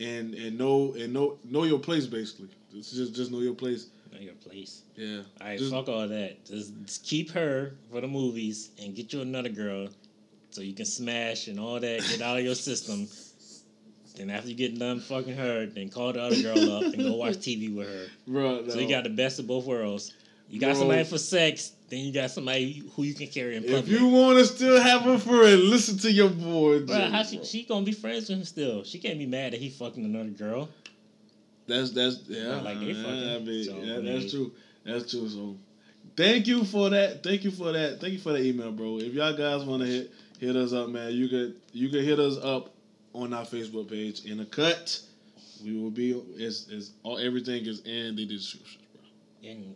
and 0.00 0.34
and 0.34 0.58
know 0.58 0.94
and 0.98 1.12
know 1.12 1.38
know 1.44 1.64
your 1.64 1.78
place 1.78 2.06
basically. 2.06 2.48
Just 2.72 2.94
just, 2.94 3.14
just 3.14 3.30
know 3.30 3.40
your 3.40 3.54
place. 3.54 3.86
Your 4.20 4.34
place. 4.34 4.82
Yeah. 4.96 5.18
All 5.40 5.46
right, 5.46 5.58
Just- 5.58 5.70
fuck 5.72 5.88
all 5.88 6.06
that. 6.08 6.44
Just, 6.46 6.72
just 6.84 7.04
keep 7.04 7.30
her 7.32 7.74
for 7.90 8.00
the 8.00 8.06
movies 8.08 8.70
and 8.82 8.94
get 8.94 9.12
you 9.12 9.20
another 9.20 9.48
girl 9.48 9.88
so 10.50 10.60
you 10.62 10.72
can 10.72 10.84
smash 10.86 11.48
and 11.48 11.58
all 11.60 11.80
that. 11.80 12.00
Get 12.08 12.20
out 12.22 12.38
of 12.38 12.44
your 12.44 12.54
system. 12.54 13.08
Then 14.16 14.30
after 14.30 14.48
you 14.48 14.54
get 14.54 14.78
done 14.78 15.00
fucking 15.00 15.34
her, 15.36 15.66
then 15.66 15.88
call 15.88 16.12
the 16.12 16.22
other 16.22 16.40
girl 16.40 16.72
up 16.76 16.84
and 16.84 16.96
go 16.98 17.14
watch 17.16 17.34
TV 17.34 17.74
with 17.74 17.88
her. 17.88 18.06
Bro, 18.28 18.68
So 18.68 18.78
you 18.78 18.88
got 18.88 19.02
the 19.04 19.10
best 19.10 19.38
of 19.40 19.46
both 19.48 19.64
worlds. 19.66 20.12
You 20.48 20.60
got 20.60 20.72
Bro. 20.72 20.78
somebody 20.80 21.04
for 21.04 21.18
sex, 21.18 21.72
then 21.88 22.00
you 22.00 22.12
got 22.12 22.30
somebody 22.30 22.84
who 22.94 23.02
you 23.02 23.14
can 23.14 23.26
carry 23.26 23.56
in 23.56 23.64
public. 23.64 23.84
If 23.84 23.88
you 23.88 24.06
want 24.06 24.38
to 24.38 24.44
still 24.44 24.80
have 24.80 25.06
a 25.06 25.18
friend, 25.18 25.62
listen 25.64 25.98
to 25.98 26.12
your 26.12 26.28
boy. 26.28 26.84
Bro, 26.86 26.96
Jay, 26.96 27.10
how 27.10 27.22
she, 27.24 27.36
bro. 27.38 27.44
she 27.44 27.64
gonna 27.64 27.84
be 27.84 27.92
friends 27.92 28.28
with 28.28 28.38
him 28.38 28.44
still? 28.44 28.84
She 28.84 28.98
can't 29.00 29.18
be 29.18 29.26
mad 29.26 29.54
that 29.54 29.60
he 29.60 29.70
fucking 29.70 30.04
another 30.04 30.28
girl. 30.30 30.68
That's 31.66 31.90
that's 31.92 32.20
yeah. 32.28 32.60
like 32.60 32.80
they 32.80 32.94
fucking. 32.94 33.28
I 33.28 33.38
mean, 33.38 33.64
So, 33.64 33.76
yeah, 33.78 33.94
I 33.94 34.00
mean- 34.00 34.20
that's 34.20 34.30
true. 34.32 34.52
That's 34.84 35.10
true. 35.10 35.28
So, 35.28 35.56
thank 36.16 36.46
you 36.46 36.64
for 36.64 36.90
that. 36.90 37.22
Thank 37.22 37.44
you 37.44 37.50
for 37.50 37.72
that. 37.72 38.00
Thank 38.00 38.12
you 38.12 38.18
for 38.18 38.32
that 38.32 38.42
email, 38.42 38.70
bro. 38.72 38.98
If 38.98 39.14
y'all 39.14 39.36
guys 39.36 39.64
want 39.64 39.82
to 39.82 39.88
hit 39.88 40.12
hit 40.38 40.56
us 40.56 40.72
up, 40.72 40.88
man, 40.90 41.12
you 41.12 41.28
could 41.28 41.56
you 41.72 41.88
could 41.88 42.04
hit 42.04 42.18
us 42.20 42.36
up 42.42 42.74
on 43.14 43.32
our 43.32 43.44
Facebook 43.44 43.88
page 43.88 44.24
in 44.26 44.40
a 44.40 44.44
cut. 44.44 45.00
We 45.64 45.80
will 45.80 45.90
be. 45.90 46.10
It's 46.36 46.68
it's 46.68 46.90
all 47.02 47.18
everything 47.18 47.64
is 47.64 47.80
in 47.86 48.16
the 48.16 48.26
description, 48.26 48.82
bro. 48.92 49.50
And 49.50 49.74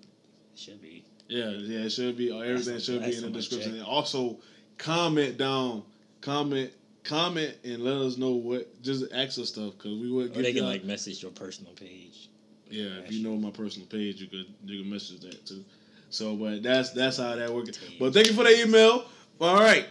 should 0.55 0.83
be. 0.83 1.05
Yeah, 1.29 1.51
yeah, 1.51 1.81
it 1.81 1.91
should 1.91 2.17
be. 2.17 2.31
Everything 2.31 2.65
That's- 2.75 2.85
should 2.85 3.03
be 3.05 3.17
in 3.17 3.23
the 3.23 3.31
description. 3.31 3.75
And 3.75 3.85
also, 3.85 4.39
comment 4.77 5.39
down, 5.39 5.85
comment, 6.21 6.71
comment, 7.09 7.57
and 7.65 7.83
let 7.83 7.97
us 7.97 8.17
know 8.17 8.33
what. 8.33 8.83
Just 8.83 9.05
ask 9.13 9.39
us 9.39 9.49
stuff 9.49 9.73
because 9.77 9.99
we 9.99 10.11
would 10.11 10.31
Or 10.31 10.35
give 10.35 10.43
they 10.43 10.53
can 10.53 10.65
like 10.65 10.85
message 10.85 11.23
your 11.23 11.33
personal 11.33 11.73
page. 11.73 12.29
Yeah, 12.71 12.99
if 13.05 13.11
you 13.11 13.27
know 13.27 13.37
my 13.37 13.51
personal 13.51 13.89
page, 13.89 14.21
you 14.21 14.29
could 14.29 14.47
you 14.65 14.83
can 14.83 14.91
message 14.91 15.21
that 15.21 15.47
too. 15.47 15.65
So, 16.11 16.37
but 16.37 16.63
that's 16.63 16.91
that's 16.91 17.17
how 17.17 17.35
that 17.35 17.53
works. 17.53 17.79
But 17.99 18.13
thank 18.13 18.29
you 18.29 18.35
for 18.35 18.45
the 18.45 18.61
email. 18.63 19.07
All 19.41 19.57
right. 19.57 19.87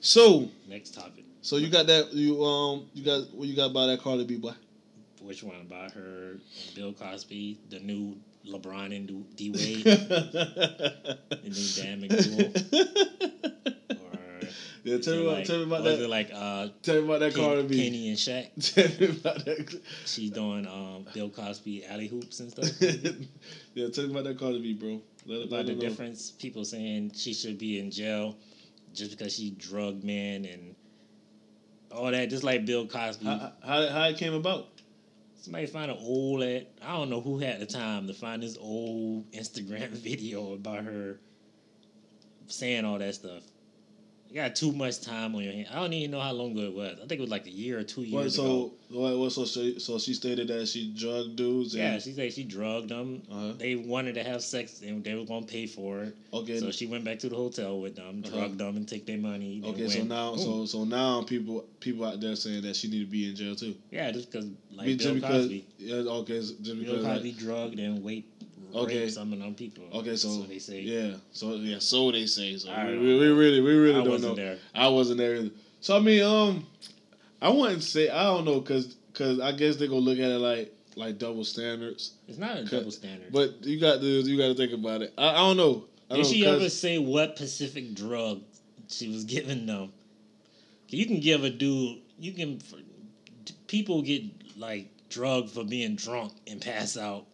So, 0.00 0.48
Next 0.66 0.94
topic. 0.94 1.24
so 1.42 1.56
you 1.56 1.68
got 1.68 1.86
that 1.86 2.12
you 2.12 2.42
um 2.44 2.86
you 2.94 3.04
got 3.04 3.32
what 3.34 3.48
you 3.48 3.56
got 3.56 3.72
by 3.72 3.86
that 3.86 4.00
Cardi 4.00 4.24
B 4.24 4.36
boy? 4.36 4.52
Which 5.22 5.42
one 5.42 5.60
about 5.60 5.92
her 5.92 6.38
Bill 6.74 6.94
Cosby, 6.94 7.58
the 7.68 7.80
new 7.80 8.16
LeBron 8.46 8.96
and 8.96 9.36
D 9.36 9.50
Wade, 9.50 9.84
the 9.84 11.16
new 11.44 11.66
or 12.38 13.72
yeah, 14.90 14.98
tell 14.98 15.14
me 15.14 15.22
about 15.22 15.34
like, 15.36 15.44
tell 15.46 15.58
me 15.58 15.62
about 15.64 15.84
that. 15.84 16.00
it 16.00 16.08
like 16.08 16.30
uh, 16.34 16.68
tell 16.82 16.96
me 16.96 17.04
about 17.04 17.20
that 17.20 17.34
Ken- 17.34 17.44
Cardi 17.44 17.62
B. 17.62 17.76
Kenny 17.76 18.08
and 18.08 18.18
Shaq? 18.18 18.74
Tell 18.74 19.08
me 19.08 19.16
about 19.16 19.44
that. 19.44 19.80
She's 20.06 20.30
doing 20.30 20.66
um, 20.66 21.06
Bill 21.14 21.30
Cosby 21.30 21.84
alley 21.86 22.08
hoops 22.08 22.40
and 22.40 22.50
stuff. 22.50 22.70
yeah, 23.74 23.88
tell 23.88 24.06
me 24.06 24.10
about 24.10 24.24
that 24.24 24.38
Cardi 24.38 24.60
B, 24.60 24.74
bro. 24.74 25.00
Let, 25.26 25.46
about 25.46 25.50
let 25.50 25.66
the 25.66 25.74
know. 25.74 25.80
difference. 25.80 26.32
People 26.32 26.64
saying 26.64 27.12
she 27.14 27.32
should 27.32 27.58
be 27.58 27.78
in 27.78 27.90
jail 27.90 28.36
just 28.92 29.12
because 29.12 29.34
she 29.34 29.50
drugged 29.50 30.02
men 30.02 30.44
and 30.44 30.74
all 31.92 32.10
that. 32.10 32.28
Just 32.28 32.42
like 32.42 32.66
Bill 32.66 32.86
Cosby. 32.86 33.26
How, 33.26 33.52
how 33.64 33.88
how 33.88 34.04
it 34.08 34.16
came 34.16 34.34
about? 34.34 34.68
Somebody 35.36 35.66
find 35.66 35.90
an 35.90 35.96
old 36.00 36.42
at 36.42 36.70
I 36.82 36.96
don't 36.96 37.10
know 37.10 37.20
who 37.20 37.38
had 37.38 37.60
the 37.60 37.66
time 37.66 38.08
to 38.08 38.14
find 38.14 38.42
this 38.42 38.58
old 38.60 39.30
Instagram 39.32 39.88
video 39.90 40.54
about 40.54 40.84
her 40.84 41.18
saying 42.48 42.84
all 42.84 42.98
that 42.98 43.14
stuff. 43.14 43.42
You 44.30 44.36
got 44.36 44.54
too 44.54 44.70
much 44.72 45.00
time 45.00 45.34
on 45.34 45.42
your 45.42 45.52
hand. 45.52 45.66
I 45.72 45.74
don't 45.74 45.92
even 45.92 46.12
know 46.12 46.20
how 46.20 46.30
long 46.30 46.52
ago 46.52 46.60
it 46.60 46.72
was. 46.72 46.92
I 47.02 47.06
think 47.06 47.18
it 47.18 47.20
was 47.20 47.30
like 47.30 47.46
a 47.48 47.50
year 47.50 47.80
or 47.80 47.82
two 47.82 48.02
years 48.02 48.38
ago. 48.38 48.72
so 48.88 48.96
what, 48.96 49.18
what? 49.18 49.32
So 49.32 49.44
she, 49.44 49.80
so 49.80 49.98
she 49.98 50.14
stated 50.14 50.46
that 50.48 50.68
she 50.68 50.92
drugged 50.96 51.34
dudes. 51.34 51.74
And, 51.74 51.82
Yeah, 51.82 51.98
she 51.98 52.12
said 52.12 52.32
she 52.32 52.44
drugged 52.44 52.90
them. 52.90 53.22
Uh-huh. 53.28 53.54
They 53.58 53.74
wanted 53.74 54.14
to 54.14 54.22
have 54.22 54.40
sex 54.44 54.82
and 54.82 55.02
they 55.02 55.14
were 55.16 55.24
gonna 55.24 55.46
pay 55.46 55.66
for 55.66 56.04
it. 56.04 56.16
Okay. 56.32 56.60
So 56.60 56.70
she 56.70 56.86
went 56.86 57.02
back 57.04 57.18
to 57.20 57.28
the 57.28 57.34
hotel 57.34 57.80
with 57.80 57.96
them, 57.96 58.22
Uh-huh. 58.24 58.36
drugged 58.38 58.58
them, 58.58 58.76
and 58.76 58.86
take 58.86 59.04
their 59.04 59.18
money. 59.18 59.62
okay. 59.64 59.88
So 59.88 60.04
now, 60.04 60.36
so 60.36 60.64
so 60.64 60.84
now 60.84 61.22
people 61.22 61.64
people 61.80 62.04
out 62.04 62.20
there 62.20 62.36
saying 62.36 62.62
that 62.62 62.76
she 62.76 62.86
need 62.88 63.00
to 63.00 63.10
be 63.10 63.28
in 63.28 63.34
jail 63.34 63.56
too. 63.56 63.74
yeah, 63.90 64.12
just 64.12 64.30
because 64.30 64.46
like 64.72 64.86
Bill 64.86 64.96
just 64.96 65.14
because. 65.14 65.30
Cosby, 65.46 65.66
Yeah. 65.78 65.94
Okay. 65.96 66.34
Just 66.38 66.62
Bill 66.62 66.76
because. 66.76 67.02
like- 67.02 67.14
Cosby 67.14 67.32
drugged 67.32 67.78
and 67.80 68.06
raped, 68.06 68.44
Okay. 68.74 69.00
raped 69.00 69.12
some 69.12 69.32
of 69.32 69.38
them 69.38 69.54
people. 69.54 69.84
Okay, 69.92 70.16
so, 70.16 70.42
they 70.42 70.58
say. 70.58 70.80
yeah, 70.80 71.14
so 71.32 71.54
yeah, 71.54 71.78
so 71.78 72.10
they 72.10 72.26
say. 72.26 72.56
So 72.56 72.70
we, 72.86 72.98
we, 72.98 73.18
we 73.18 73.28
really, 73.28 73.60
we 73.60 73.74
really 73.74 74.00
I 74.00 74.04
don't 74.04 74.10
wasn't 74.10 74.36
know. 74.36 74.42
there. 74.42 74.58
I 74.74 74.88
wasn't 74.88 75.18
there 75.18 75.36
either. 75.36 75.50
So 75.80 75.96
I 75.96 76.00
mean, 76.00 76.22
um, 76.22 76.66
I 77.40 77.48
wouldn't 77.48 77.82
say 77.82 78.08
I 78.08 78.24
don't 78.24 78.44
know 78.44 78.60
because 78.60 78.94
because 79.12 79.40
I 79.40 79.52
guess 79.52 79.76
they 79.76 79.86
gonna 79.86 80.00
look 80.00 80.18
at 80.18 80.30
it 80.30 80.38
like 80.38 80.72
like 80.96 81.18
double 81.18 81.44
standards. 81.44 82.14
It's 82.28 82.38
not 82.38 82.56
a 82.56 82.64
double 82.64 82.90
standard. 82.90 83.32
But 83.32 83.64
you 83.64 83.80
got 83.80 84.00
to 84.00 84.06
you 84.06 84.36
got 84.38 84.48
to 84.48 84.54
think 84.54 84.72
about 84.72 85.02
it. 85.02 85.12
I, 85.16 85.30
I 85.30 85.36
don't 85.36 85.56
know. 85.56 85.84
I 86.10 86.16
Did 86.16 86.22
don't 86.24 86.32
she 86.32 86.42
know, 86.42 86.56
ever 86.56 86.68
say 86.68 86.98
what 86.98 87.36
Pacific 87.36 87.94
drug 87.94 88.42
she 88.88 89.08
was 89.08 89.24
giving 89.24 89.66
them? 89.66 89.92
You 90.88 91.06
can 91.06 91.20
give 91.20 91.44
a 91.44 91.50
dude. 91.50 91.98
You 92.18 92.32
can. 92.32 92.60
People 93.68 94.02
get 94.02 94.24
like 94.56 94.88
drugged 95.08 95.50
for 95.50 95.64
being 95.64 95.96
drunk 95.96 96.32
and 96.46 96.60
pass 96.60 96.96
out. 96.96 97.26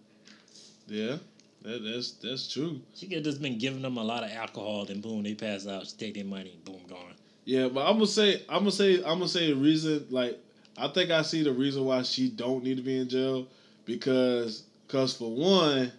Yeah, 0.88 1.16
that, 1.62 1.83
that's 1.85 2.12
that's 2.12 2.52
true. 2.52 2.81
She 2.95 3.07
could 3.09 3.25
just 3.25 3.43
been 3.43 3.59
giving 3.59 3.83
them 3.83 3.97
a 3.97 4.05
lot 4.05 4.23
of 4.25 4.31
alcohol, 4.31 4.85
then 4.85 5.00
boom, 5.00 5.23
they 5.23 5.35
pass 5.35 5.66
out. 5.66 5.87
She 5.87 5.97
take 5.97 6.14
their 6.14 6.25
money, 6.25 6.59
boom, 6.64 6.81
gone. 6.88 7.14
Yeah, 7.45 7.69
but 7.69 7.87
I'm 7.87 7.95
gonna 7.95 8.07
say 8.07 8.43
I'm 8.49 8.61
gonna 8.61 8.71
say 8.73 8.97
I'm 8.99 9.19
gonna 9.19 9.28
say 9.28 9.49
the 9.49 9.57
reason 9.57 10.07
like 10.11 10.38
I 10.76 10.88
think 10.88 11.11
I 11.11 11.23
see 11.23 11.43
the 11.43 11.52
reason 11.52 11.85
why 11.85 12.02
she 12.02 12.28
don't 12.28 12.62
need 12.64 12.76
to 12.76 12.83
be 12.83 12.99
in 12.99 13.09
jail 13.09 13.47
because 13.85 14.64
because 14.87 15.16
for 15.16 15.31
one, 15.31 15.90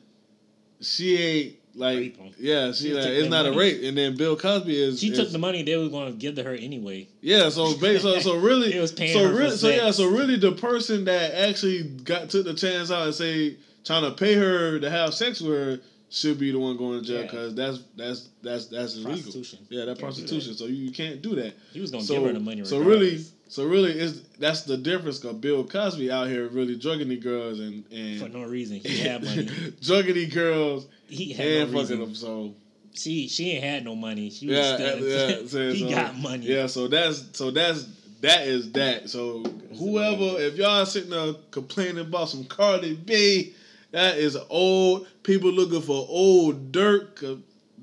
she 0.82 1.18
ain't 1.18 1.56
like 1.76 2.18
yeah 2.40 2.72
she 2.72 2.86
She 2.90 2.94
like, 2.94 3.06
it's 3.06 3.30
not 3.30 3.46
a 3.46 3.52
rape 3.52 3.84
and 3.84 3.98
then 3.98 4.16
Bill 4.18 4.36
Cosby 4.36 4.76
is 4.82 5.00
She 5.00 5.12
is- 5.12 5.18
took 5.18 5.32
the 5.32 5.38
money 5.38 5.64
they 5.64 5.78
were 5.78 5.90
going 5.90 6.12
to 6.12 6.18
give 6.18 6.36
to 6.36 6.44
her 6.44 6.54
anyway. 6.54 7.08
yeah 7.22 7.50
so 7.50 7.72
so 7.74 8.20
so 8.20 8.38
really 8.38 8.72
They 8.74 8.80
was 8.80 8.92
paying 8.92 9.14
so 9.14 9.32
really 9.32 9.56
so 9.56 9.70
yeah 9.70 9.92
so 9.92 10.10
really 10.10 10.38
the 10.38 10.54
person 10.54 11.06
that 11.06 11.36
actually 11.36 11.84
got 11.84 12.30
took 12.30 12.46
the 12.46 12.54
chance 12.56 12.90
out 12.90 13.06
and 13.06 13.14
say 13.16 13.58
trying 13.88 14.04
to 14.04 14.12
pay 14.12 14.34
her 14.36 14.80
to 14.80 14.90
have 14.90 15.14
sex 15.14 15.42
with 15.42 15.54
her 15.58 15.80
should 16.10 16.40
be 16.40 16.52
the 16.52 16.60
one 16.60 16.78
going 16.78 17.02
to 17.02 17.06
jail 17.06 17.18
Yeah. 17.18 17.24
because 17.24 17.56
that's 17.56 17.80
that's 17.96 18.30
that's 18.44 18.68
that's 18.68 18.96
illegal. 18.96 19.14
Prostitution. 19.14 19.60
Yeah, 19.70 19.86
that 19.86 20.00
prostitution. 20.00 20.54
So 20.56 20.66
you, 20.66 20.76
you 20.86 20.92
can't 20.92 21.22
do 21.22 21.36
that. 21.36 21.54
He 21.74 21.82
was 21.82 21.92
going 21.92 22.02
to 22.02 22.08
So, 22.08 22.14
give 22.16 22.24
her 22.28 22.34
the 22.34 22.40
money. 22.40 22.64
so 22.64 22.80
really, 22.80 23.24
so 23.50 23.66
really, 23.66 23.92
is 24.00 24.24
that's 24.40 24.62
the 24.62 24.78
difference. 24.78 25.20
Cause 25.20 25.34
Bill 25.36 25.64
Cosby 25.66 26.10
out 26.12 26.28
here 26.28 26.48
really 26.50 26.76
drugging 26.78 27.10
these 27.10 27.24
girls 27.24 27.60
and 27.60 27.84
and 27.92 28.22
for 28.22 28.30
no 28.30 28.44
reason, 28.46 28.80
he 28.80 28.98
had 29.00 29.24
money. 29.24 29.50
drugging 29.82 30.14
these 30.16 30.34
girls 30.34 30.88
He 31.08 31.34
had 31.34 31.46
and 31.48 31.72
no 31.74 31.82
fucking 31.82 31.98
reason. 31.98 32.00
them. 32.00 32.16
So 32.16 32.56
She 32.94 33.28
she 33.28 33.52
ain't 33.52 33.64
had 33.66 33.84
no 33.84 33.96
money. 33.96 34.30
She 34.30 34.48
was 34.48 34.56
yeah, 34.58 34.76
still, 34.76 35.00
yeah. 35.08 35.36
so- 35.48 35.72
he 35.72 35.80
so- 35.82 35.90
got 35.90 36.18
money. 36.18 36.46
Yeah, 36.46 36.68
so 36.68 36.88
that's 36.88 37.26
so 37.34 37.52
that's 37.52 37.86
that 38.22 38.48
is 38.48 38.72
that. 38.72 39.10
So 39.10 39.44
whoever, 39.78 40.40
if 40.42 40.56
y'all 40.56 40.86
sitting 40.86 41.10
there 41.12 41.34
complaining 41.52 42.00
about 42.00 42.30
some 42.30 42.46
Cardi 42.46 42.96
B, 42.96 43.54
that 43.98 44.18
is 44.18 44.38
old 44.50 45.08
people 45.24 45.52
looking 45.52 45.82
for 45.82 46.06
old 46.10 46.72
dirt. 46.72 47.16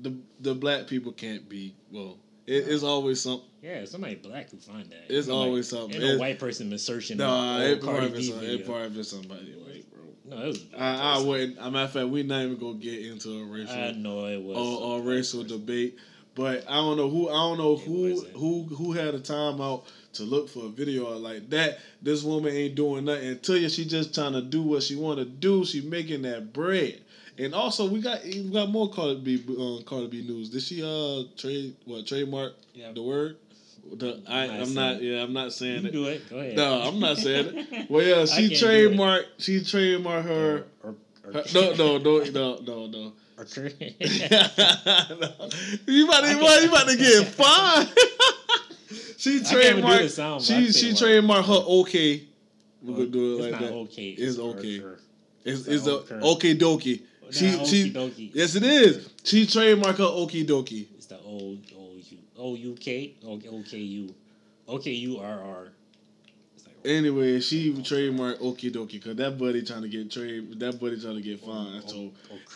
the 0.01 0.15
the 0.39 0.53
black 0.53 0.87
people 0.87 1.11
can't 1.11 1.47
be 1.49 1.75
well. 1.91 2.17
It, 2.47 2.67
it's 2.67 2.83
always 2.83 3.19
something. 3.21 3.47
Yeah, 3.61 3.85
somebody 3.85 4.15
black 4.15 4.51
who 4.51 4.57
find 4.57 4.89
that. 4.91 5.05
It's 5.09 5.25
Somebody- 5.27 5.49
always 5.49 5.67
something. 5.67 5.95
Ain't 5.95 6.03
no 6.03 6.11
It- 6.13 6.19
white 6.19 6.39
person 6.39 6.69
been 6.69 6.77
searching. 6.77 7.17
Nah, 7.17 7.59
it 7.61 7.81
probably 7.81 8.09
been 8.09 8.21
some, 8.23 8.43
it 8.43 8.65
probably 8.65 8.89
been 8.89 9.03
somebody 9.03 9.53
white, 9.53 9.85
bro. 9.91 10.03
No, 10.37 10.43
it 10.43 10.47
was. 10.49 10.65
I, 10.77 11.17
I 11.17 11.21
wouldn't. 11.23 11.57
A 11.59 11.71
matter 11.71 11.85
of 11.85 11.91
fact, 11.91 12.07
we 12.09 12.21
not 12.23 12.43
even 12.43 12.57
gonna 12.57 12.75
get 12.75 13.03
into 13.05 13.41
a 13.41 13.45
racial 13.45 13.75
I 13.75 13.91
know 13.93 14.25
it 14.27 14.41
was. 14.41 14.57
or, 14.57 14.81
or 14.99 15.01
racial 15.01 15.41
person. 15.43 15.59
debate. 15.59 15.97
But 16.35 16.65
I 16.69 16.75
don't 16.75 16.97
know 16.97 17.09
who 17.09 17.29
I 17.29 17.33
don't 17.33 17.57
know 17.57 17.73
It 17.73 17.79
who 17.85 18.09
wasn't. 18.11 18.33
who 18.35 18.63
who 18.63 18.91
had 18.91 19.15
a 19.15 19.19
time 19.19 19.59
out 19.61 19.85
to 20.15 20.23
look 20.23 20.49
for 20.49 20.65
a 20.65 20.69
video 20.69 21.09
like 21.17 21.49
that. 21.51 21.79
This 22.01 22.23
woman 22.23 22.53
ain't 22.53 22.75
doing 22.75 23.05
nothing. 23.05 23.39
Tell 23.39 23.55
you 23.57 23.69
she 23.69 23.85
just 23.85 24.13
trying 24.13 24.33
to 24.33 24.41
do 24.41 24.61
what 24.61 24.83
she 24.83 24.95
want 24.95 25.19
to 25.19 25.25
do. 25.25 25.63
She 25.65 25.81
making 25.81 26.23
that 26.23 26.51
bread. 26.53 27.01
And 27.37 27.53
also 27.53 27.87
we 27.89 28.01
got 28.01 28.23
we 28.23 28.49
got 28.51 28.69
more 28.69 28.89
Cardi 28.89 29.19
B 29.37 29.43
um, 29.57 29.83
Cardi 29.85 30.07
B 30.07 30.21
news. 30.27 30.49
Did 30.49 30.61
she 30.63 30.81
uh 30.83 31.23
trade 31.37 31.75
what 31.85 32.05
trademark 32.07 32.53
Yeah. 32.73 32.91
the 32.93 33.03
word? 33.03 33.37
The, 33.93 34.19
I, 34.27 34.45
I'm 34.45 34.49
not 34.49 34.61
I'm 34.61 34.73
not 34.73 35.01
yeah 35.03 35.21
I'm 35.23 35.33
not 35.33 35.53
saying 35.53 35.83
You 35.83 35.89
it. 35.89 35.91
do 35.91 36.05
it. 36.05 36.29
Go 36.29 36.37
ahead. 36.39 36.55
No, 36.55 36.81
I'm 36.81 36.99
not 36.99 37.17
saying 37.17 37.51
it. 37.55 37.89
Well, 37.89 38.03
yeah, 38.03 38.25
she 38.25 38.47
can't 38.49 38.59
do 38.61 38.67
it. 38.67 38.91
trademarked. 38.97 39.25
She 39.37 39.59
trademarked 39.59 40.23
her. 40.23 40.65
Or, 40.83 40.95
or, 41.25 41.33
her 41.33 41.43
no, 41.53 41.73
no, 41.73 41.97
no, 41.97 42.23
no, 42.23 42.59
no, 42.61 42.87
no. 42.87 43.13
or- 43.37 43.45
you 45.87 46.05
about 46.07 46.21
to, 46.21 46.29
I 46.29 46.33
boy, 46.39 46.45
can't- 46.47 46.63
you 46.63 46.69
about 46.69 46.87
to 46.87 46.95
get 46.97 47.27
fined. 47.35 47.89
She 49.31 49.39
can't 49.41 49.55
even 49.55 49.75
do 49.75 49.81
the 49.81 49.87
trademarked. 49.87 50.09
sound, 50.09 50.45
but 50.47 50.55
I 50.55 50.61
She 50.65 50.71
she 50.71 50.87
what- 50.91 51.01
trademarked 51.01 51.45
her 51.47 51.65
okay. 51.81 52.23
We're 52.81 52.93
gonna 52.93 53.05
do 53.07 53.37
it 53.39 53.51
like 53.51 53.61
that. 53.61 53.71
okay. 53.73 54.09
It's 54.09 54.37
or- 54.37 54.55
okay. 54.57 54.79
or- 54.79 54.99
It's, 55.43 55.59
It's 55.61 55.67
it's 55.67 55.83
the 55.85 55.95
okay. 56.33 56.55
dokie. 56.55 57.01
She 57.31 57.49
she 57.65 57.91
okie-dokie. 57.91 58.31
yes 58.35 58.55
it 58.55 58.63
is. 58.63 59.09
She 59.23 59.45
trademarked 59.47 59.97
her 59.97 60.03
okie 60.05 60.45
dokie. 60.45 60.85
It's 60.95 61.07
the 61.07 61.19
old 61.21 61.59
old 61.75 62.01
U 62.11 62.17
O 62.37 62.55
U 62.55 62.75
K 62.79 63.15
O 63.25 63.37
K 63.63 63.77
U 63.77 64.13
O 64.67 64.77
K 64.77 64.91
U 64.91 65.17
R 65.19 65.39
R. 65.43 65.67
It's 66.55 66.65
like 66.67 66.75
Anyway, 66.85 67.39
she 67.39 67.73
trademarked 67.73 68.39
okie 68.41 68.71
dokie 68.71 68.93
because 68.93 69.15
that 69.17 69.37
buddy 69.39 69.63
trying 69.63 69.81
to 69.81 69.87
get 69.89 70.11
trade. 70.11 70.59
That 70.59 70.79
buddy 70.79 70.99
trying 71.01 71.15
to 71.15 71.21
get 71.21 71.39
oh, 71.43 71.47
fined. 71.47 71.83
oh, 71.85 71.89
So 71.89 72.11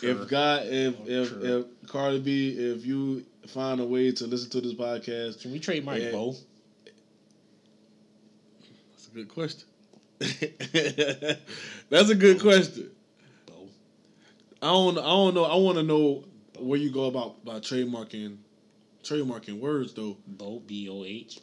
okay. 0.06 0.22
if 0.22 0.28
God, 0.28 0.66
if 0.66 0.94
Oh, 1.00 1.04
if 1.08 1.42
if 1.42 1.88
Cardi 1.88 2.20
B, 2.20 2.50
if 2.50 2.86
you 2.86 3.24
find 3.48 3.80
a 3.80 3.84
way 3.84 4.12
to 4.12 4.26
listen 4.28 4.50
to 4.50 4.60
this 4.60 4.74
podcast, 4.74 5.40
Can 5.42 5.50
we 5.52 5.58
trademark 5.58 6.00
Yeah. 6.00 6.12
Bo? 6.12 6.36
A 9.10 9.14
good 9.14 9.28
question. 9.28 9.68
that's 11.88 12.10
a 12.10 12.14
good 12.14 12.40
question. 12.40 12.90
Bo. 13.46 13.68
I 14.62 14.66
don't. 14.66 14.98
I 14.98 15.02
don't 15.02 15.34
know. 15.34 15.44
I 15.44 15.56
want 15.56 15.78
to 15.78 15.82
know 15.82 16.24
where 16.58 16.78
you 16.78 16.90
go 16.90 17.04
about 17.04 17.44
by 17.44 17.54
trademarking, 17.54 18.36
trademarking 19.02 19.60
words 19.60 19.94
though. 19.94 20.16
Bo 20.26 20.60
B 20.60 20.88
O 20.90 21.04
H. 21.04 21.40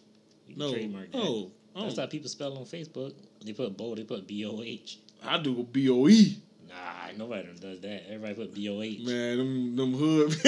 No, 0.56 0.72
trademark 0.72 1.12
that. 1.12 1.18
no, 1.18 1.52
I 1.76 1.82
That's 1.84 1.98
how 1.98 2.06
people 2.06 2.30
spell 2.30 2.58
on 2.58 2.66
Facebook. 2.66 3.14
They 3.44 3.54
put 3.54 3.76
Bo, 3.76 3.96
they 3.96 4.04
put 4.04 4.28
B 4.28 4.46
O 4.46 4.62
H. 4.62 5.00
I 5.24 5.40
do 5.40 5.64
B 5.72 5.90
O 5.90 6.08
E. 6.08 6.38
Nah, 6.70 7.18
nobody 7.18 7.48
does 7.60 7.80
that. 7.82 8.04
Everybody 8.12 8.34
put 8.36 8.54
B 8.54 8.70
O 8.70 8.82
H. 8.82 9.00
Man, 9.00 9.38
them 9.38 9.76
them 9.76 9.94
hood. 9.94 10.36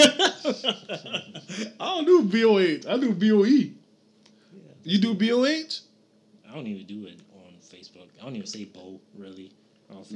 I 1.79 1.85
don't 1.85 2.05
do 2.05 2.23
B 2.23 2.45
O 2.45 2.59
H. 2.59 2.85
I 2.85 2.97
do 2.97 3.13
B 3.13 3.31
O 3.31 3.45
E. 3.45 3.73
You 4.83 4.99
do 4.99 5.13
B 5.13 5.31
O 5.33 5.45
H? 5.45 5.81
I 6.50 6.56
don't 6.56 6.68
even 6.68 6.86
do 6.86 7.06
it 7.06 7.20
on 7.34 7.53
Facebook. 7.62 8.08
I 8.20 8.25
don't 8.25 8.36
even 8.36 8.48
say 8.48 8.65
Bo 8.65 9.00
really. 9.15 9.51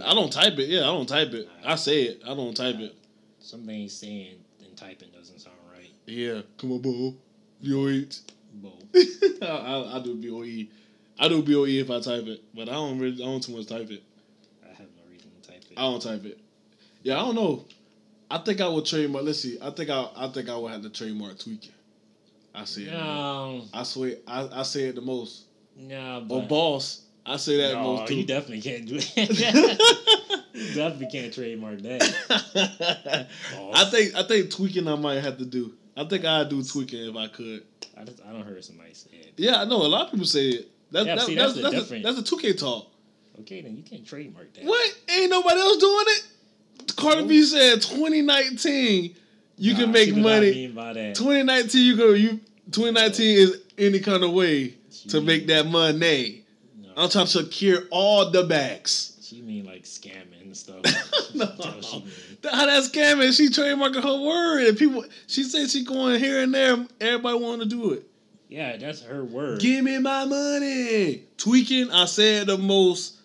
I 0.04 0.14
don't 0.14 0.32
type 0.32 0.58
it. 0.60 0.70
Yeah, 0.70 0.82
I 0.82 0.86
don't 0.86 1.08
type 1.08 1.34
it. 1.34 1.50
I 1.66 1.76
say 1.76 2.04
it. 2.04 2.22
I 2.24 2.36
don't 2.36 2.56
type 2.56 2.76
it. 2.80 2.96
Something 3.40 3.90
saying 3.90 4.36
and 4.64 4.78
typing 4.78 5.10
doesn't 5.10 5.40
sound 5.40 5.56
right. 5.74 5.90
Yeah, 6.06 6.42
come 6.58 6.74
on, 6.74 6.82
Bo. 6.82 7.16
B 7.62 7.74
O 7.74 7.90
H. 7.90 8.20
Bo. 8.54 8.74
I, 9.42 9.46
I, 9.48 9.98
I 9.98 10.04
do 10.04 10.16
B 10.16 10.30
O 10.30 10.44
E. 10.44 10.70
I 11.20 11.28
do 11.28 11.42
B 11.42 11.56
O 11.56 11.66
E 11.66 11.80
if 11.80 11.90
I 11.90 12.00
type 12.00 12.26
it, 12.28 12.44
but 12.54 12.70
I 12.70 12.74
don't 12.74 13.00
really. 13.00 13.24
I 13.24 13.26
don't 13.26 13.42
too 13.42 13.56
much 13.56 13.68
type 13.68 13.90
it. 13.90 14.04
I 14.64 14.70
have 14.70 14.88
no 14.96 15.12
reason 15.12 15.30
to 15.42 15.50
type 15.50 15.64
it. 15.70 15.78
I 15.78 15.82
don't 15.82 16.02
type 16.02 16.26
it. 16.26 16.40
Yeah, 17.02 17.16
I 17.16 17.26
don't 17.26 17.36
know. 17.36 17.66
I 18.30 18.38
think 18.40 18.62
I 18.62 18.68
would 18.68 18.86
trademark. 18.86 19.26
Let's 19.26 19.40
see. 19.40 19.58
I 19.62 19.72
think 19.72 19.90
I. 19.90 20.08
I 20.16 20.28
think 20.28 20.50
I 20.50 20.56
would 20.56 20.72
have 20.72 20.84
to 20.84 20.90
trademark 20.90 21.40
tweaking. 21.40 21.74
I 22.54 22.66
say 22.66 22.84
it. 22.84 22.92
No, 22.92 23.64
I 23.74 23.84
swear. 23.84 24.18
I, 24.28 24.48
I 24.60 24.64
say 24.64 24.84
it 24.84 24.96
the 24.96 25.02
most. 25.02 25.46
No, 25.78 26.18
Or 26.30 26.42
but 26.42 26.50
boss. 26.50 27.02
I 27.26 27.38
say 27.38 27.58
that 27.58 27.74
no, 27.74 27.96
most 27.98 28.12
you 28.12 28.26
definitely 28.26 28.62
can't 28.62 28.86
do 28.86 28.96
it. 28.98 29.16
you 30.54 30.74
definitely 30.76 31.08
can't 31.10 31.34
trademark 31.34 31.82
that. 31.82 33.28
I 33.74 33.86
think. 33.86 34.16
I 34.16 34.24
think 34.24 34.52
tweaking. 34.52 34.88
I 34.88 34.96
might 34.96 35.22
have 35.24 35.38
to 35.38 35.46
do. 35.46 35.74
I 35.96 36.04
think 36.04 36.26
I'd 36.26 36.50
do 36.50 36.62
tweaking 36.64 37.10
if 37.10 37.16
I 37.16 37.28
could. 37.28 37.64
I 37.98 38.04
just 38.04 38.22
I 38.28 38.34
don't 38.34 38.46
heard 38.46 38.64
somebody 38.64 38.94
say 38.94 39.12
it. 39.14 39.34
Yeah, 39.38 39.62
I 39.62 39.66
know 39.66 39.78
a 39.78 39.88
lot 39.88 40.06
of 40.08 40.12
people 40.12 40.26
say 40.26 40.50
it. 40.50 40.70
That, 40.92 41.06
Yeah, 41.06 41.16
that, 41.16 41.26
see, 41.26 41.36
that's 41.36 41.54
that's 41.54 41.72
the 41.74 41.78
that's, 41.78 41.92
a, 41.92 42.00
that's 42.02 42.18
a 42.20 42.24
two 42.24 42.38
K 42.38 42.54
talk. 42.54 42.88
Okay, 43.42 43.62
then 43.62 43.76
you 43.78 43.84
can't 43.84 44.06
trademark 44.06 44.54
that. 44.54 44.66
What? 44.66 44.96
Ain't 45.10 45.32
nobody 45.32 45.60
else 45.60 45.78
doing 45.78 46.06
it? 46.08 46.24
Cardi 46.96 47.26
B 47.28 47.44
said 47.44 47.82
2019 47.82 49.16
you 49.58 49.74
Nah, 49.74 49.80
can 49.80 49.92
make 49.92 50.16
money. 50.16 50.52
mean 50.52 50.74
by 50.76 50.94
that. 50.94 51.16
2019 51.16 51.86
you 51.86 51.96
go 51.96 52.10
you 52.14 52.40
2019 52.72 53.38
is 53.38 53.62
any 53.78 54.00
kind 54.00 54.24
of 54.24 54.32
way 54.34 54.74
to 55.10 55.20
She- 55.20 55.26
make 55.26 55.48
that 55.48 55.68
money. 55.68 56.44
No. 56.82 56.90
I'm 56.98 57.10
trying 57.10 57.26
to 57.26 57.32
secure 57.32 57.84
all 57.92 58.30
the 58.32 58.44
bags. 58.44 59.18
She 59.22 59.42
mean 59.42 59.66
like 59.66 59.84
scamming 59.84 60.42
and 60.42 60.56
stuff. 60.56 60.82
No. 61.36 61.46
That's 61.48 61.58
what 61.66 61.84
she 61.86 61.98
mean. 62.00 62.12
How 62.44 62.68
that's 62.68 62.90
scamming? 62.90 63.36
She 63.36 63.50
trademarking 63.50 64.04
her 64.04 64.22
word, 64.22 64.68
and 64.68 64.78
people. 64.78 65.04
She 65.26 65.42
said 65.44 65.68
she 65.72 65.84
going 65.84 66.20
here 66.20 66.44
and 66.44 66.54
there. 66.54 66.86
Everybody 67.02 67.40
want 67.40 67.62
to 67.64 67.68
do 67.68 67.92
it. 67.94 68.04
Yeah, 68.50 68.78
that's 68.78 69.02
her 69.02 69.24
word. 69.24 69.60
Give 69.60 69.84
me 69.84 69.98
my 69.98 70.26
money. 70.26 71.24
Tweaking. 71.38 71.90
I 71.90 72.06
said 72.06 72.48
the 72.48 72.58
most. 72.60 73.16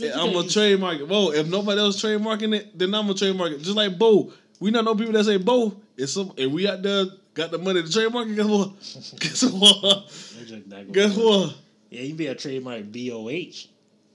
I'm 0.00 0.32
gonna 0.32 0.46
trademark 0.48 1.00
it. 1.00 1.08
Whoa, 1.08 1.32
if 1.32 1.48
nobody 1.48 1.80
else 1.80 2.00
trademarking 2.00 2.54
it, 2.54 2.78
then 2.78 2.94
I'm 2.94 3.06
gonna 3.06 3.18
trademark 3.18 3.50
it. 3.50 3.58
Just 3.62 3.74
like 3.76 3.98
Bo. 3.98 4.32
We 4.60 4.70
not 4.70 4.84
know 4.84 4.94
people 4.94 5.14
that 5.14 5.24
say 5.24 5.38
Bo. 5.38 5.74
It's 5.96 6.12
some 6.12 6.32
and 6.38 6.52
we 6.52 6.68
out 6.68 6.82
there 6.82 7.06
got 7.38 7.50
the 7.52 7.58
money 7.58 7.82
to 7.82 7.90
trademark 7.90 8.26
it. 8.28 8.36
Guess 8.36 8.46
what? 8.46 8.72
Guess 9.20 9.44
what? 9.44 9.82
you- 9.82 10.00
that's 10.02 10.50
just 10.50 10.66
not 10.66 10.80
gonna 10.80 10.92
Guess 10.92 11.16
what? 11.16 11.54
Yeah, 11.90 12.02
you 12.02 12.14
be 12.14 12.26
a 12.26 12.34
trademark 12.34 12.82
BOH. 12.92 13.68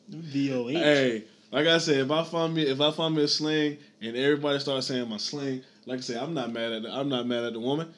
BOH. 0.10 0.70
hey, 0.70 1.24
like 1.52 1.68
I 1.68 1.80
said, 1.80 1.98
if 1.98 2.12
I 2.12 2.24
find 2.24 2.54
me 2.54 2.62
if 2.64 2.80
I 2.80 2.92
find 2.92 3.16
me 3.16 3.24
a 3.24 3.28
slang 3.28 3.78
and 4.02 4.16
everybody 4.16 4.60
starts 4.60 4.88
saying 4.88 5.10
my 5.10 5.18
slang, 5.18 5.64
like 5.86 5.98
I 5.98 6.02
said, 6.02 6.18
I'm 6.18 6.34
not 6.36 6.54
mad 6.54 6.72
at 6.72 6.84
the, 6.84 6.92
I'm 6.92 7.10
not 7.10 7.26
mad 7.26 7.44
at 7.44 7.54
the 7.54 7.60
woman. 7.60 7.92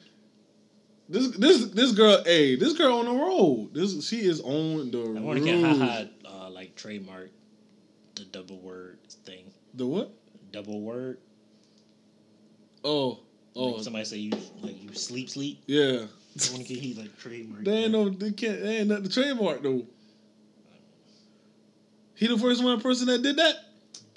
This 1.08 1.28
this 1.36 1.66
this 1.66 1.92
girl, 1.92 2.22
hey, 2.24 2.56
this 2.56 2.72
girl 2.72 2.94
on 3.00 3.04
the 3.04 3.12
road. 3.12 3.70
This 3.74 4.08
she 4.08 4.20
is 4.20 4.40
on 4.40 4.90
the 4.90 5.14
I 5.18 5.20
want 5.20 5.38
to 5.38 5.44
get 5.44 5.62
haha 5.62 6.04
uh, 6.24 6.50
like 6.50 6.74
trademark 6.74 7.30
the 8.14 8.24
double 8.24 8.58
word 8.60 8.98
thing. 9.26 9.52
The 9.74 9.86
what? 9.86 10.10
Double 10.52 10.80
word. 10.80 11.18
Oh, 12.84 13.20
oh, 13.54 13.64
Like 13.66 13.74
oh. 13.76 13.82
somebody 13.82 14.04
say 14.04 14.16
you 14.18 14.32
like 14.60 14.82
you 14.82 14.92
sleep 14.94 15.30
sleep. 15.30 15.62
yeah. 15.66 16.06
I 16.34 16.50
want 16.52 16.66
to 16.66 16.74
get 16.74 16.78
he 16.78 16.94
like 16.94 17.16
trademark. 17.18 17.62
They 17.64 17.72
ain't 17.84 17.92
no, 17.92 18.08
they 18.08 18.32
can't, 18.32 18.62
they 18.62 18.78
ain't 18.78 18.88
nothing 18.88 19.04
to 19.04 19.10
trademark 19.10 19.62
though. 19.62 19.82
He 22.14 22.26
the 22.26 22.38
first 22.38 22.62
one 22.62 22.80
person 22.80 23.06
that 23.08 23.22
did 23.22 23.36
that. 23.36 23.54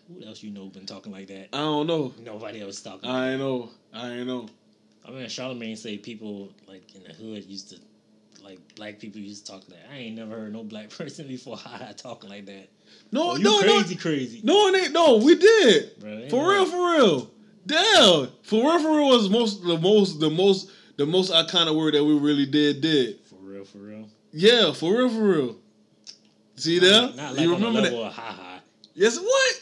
Who 0.08 0.26
else 0.26 0.44
you 0.44 0.52
know 0.52 0.68
been 0.68 0.86
talking 0.86 1.12
like 1.12 1.28
that? 1.28 1.50
I 1.54 1.58
don't 1.58 1.88
know. 1.88 2.14
Nobody 2.24 2.62
else 2.62 2.82
talking. 2.82 3.10
I 3.10 3.32
ain't 3.32 3.40
know. 3.40 3.70
I 3.94 4.10
ain't 4.12 4.28
know. 4.28 4.48
I 5.08 5.12
mean, 5.12 5.26
Charlamagne 5.26 5.78
say 5.78 5.98
people 5.98 6.52
like 6.68 6.94
in 6.96 7.04
the 7.04 7.10
hood 7.14 7.44
used 7.46 7.70
to, 7.72 7.80
like 8.44 8.60
black 8.76 9.00
people 9.00 9.20
used 9.22 9.46
to 9.46 9.52
talk 9.54 9.64
like. 9.70 9.80
That. 9.82 9.92
I 9.92 9.98
ain't 9.98 10.16
never 10.16 10.36
heard 10.36 10.54
no 10.54 10.64
black 10.64 10.90
person 10.98 11.28
before 11.28 11.58
haha 11.58 11.92
talking 11.94 12.30
like 12.30 12.46
that. 12.46 12.70
No, 13.12 13.32
Oh, 13.32 13.36
no, 13.36 13.60
crazy, 13.62 13.96
crazy. 13.96 14.42
no, 14.44 14.70
no, 14.70 14.76
it 14.78 14.84
ain't. 14.84 14.94
No, 14.94 15.18
we 15.18 15.36
did. 15.36 16.00
Bro, 16.00 16.30
For 16.30 16.44
no- 16.44 16.50
real, 16.50 16.66
for 16.66 16.92
real. 16.94 17.32
Damn. 17.66 18.28
For 18.44 18.62
real, 18.62 18.80
for 18.80 18.96
real 18.98 19.08
was 19.10 19.30
most 19.30 19.64
the 19.64 19.78
most 19.78 20.20
the 20.20 20.30
most 20.30 20.72
the 20.98 21.06
most 21.06 21.32
iconic 21.32 21.76
word 21.78 21.94
that 21.96 22.04
we 22.04 22.18
really 22.18 22.46
did 22.46 22.82
did. 22.82 23.20
For 23.26 23.36
real, 23.36 23.66
for 23.66 23.80
real. 23.80 24.08
Yeah, 24.32 24.72
for 24.74 24.98
real, 24.98 25.10
for 25.10 25.24
real. 25.24 25.56
See? 26.58 26.80
Not, 26.80 27.16
not 27.16 27.34
like 27.34 27.42
you 27.42 27.54
remember 27.54 27.82
that? 27.82 27.94
of 27.94 28.14
haha. 28.14 28.60
Yes. 28.94 29.20
What? 29.20 29.62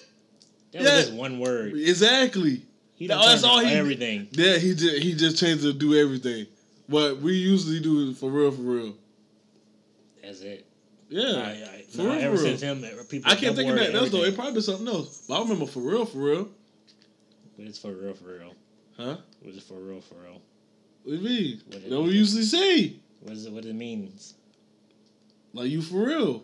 That 0.74 0.82
Yeah. 0.84 0.96
was 0.96 1.06
just 1.06 1.14
one 1.18 1.40
word. 1.40 1.74
Exactly. 1.76 2.62
He 2.96 3.08
That- 3.08 3.22
that's 3.26 3.44
all 3.44 3.60
he- 3.60 3.72
everything. 3.74 4.28
Yeah, 4.32 4.58
he 4.58 4.76
just 4.76 4.98
he 5.04 5.14
just 5.14 5.38
changed 5.38 5.64
to 5.64 5.74
do 5.74 5.96
everything. 5.96 6.46
But 6.90 7.22
we 7.22 7.34
usually 7.36 7.80
do 7.80 8.10
it 8.10 8.18
for 8.18 8.30
real, 8.30 8.52
for 8.52 8.62
real. 8.62 8.96
That's 10.22 10.42
it. 10.42 10.66
Yeah. 11.10 11.22
I, 11.36 11.78
I, 11.78 11.84
For 11.90 12.04
nah, 12.04 12.14
real, 12.16 12.22
ever 12.24 12.38
for 12.38 12.44
real. 12.44 12.58
since 12.58 12.62
him, 12.62 12.82
people. 13.10 13.32
I 13.32 13.36
can't 13.36 13.56
think 13.56 13.70
of 13.70 13.76
that 13.78 13.94
else 13.96 14.10
though. 14.10 14.24
It 14.24 14.36
probably 14.36 14.62
something 14.62 14.88
else. 14.88 15.26
But 15.28 15.36
I 15.40 15.42
remember 15.42 15.66
for 15.66 15.80
real, 15.80 16.06
for 16.06 16.18
real. 16.18 16.50
But 17.58 17.68
it's 17.68 17.78
for 17.78 17.92
real, 17.92 18.14
for 18.14 18.26
real. 18.26 18.54
Huh? 18.98 19.18
What 19.42 19.52
is 19.52 19.58
it 19.58 19.64
for 19.64 19.80
real, 19.80 20.02
for 20.02 20.16
real? 20.16 20.42
What 21.04 21.12
do 21.12 21.18
you 21.18 21.22
mean? 21.22 21.62
What 21.68 21.78
it 21.78 21.90
That 21.90 22.02
we 22.02 22.12
usually 22.12 22.44
say. 22.44 22.96
What 23.22 23.34
is 23.34 23.46
it? 23.46 23.52
What 23.54 23.66
it 23.66 23.76
means? 23.76 24.36
Like 25.54 25.70
you 25.70 25.82
for 25.82 26.06
real. 26.06 26.44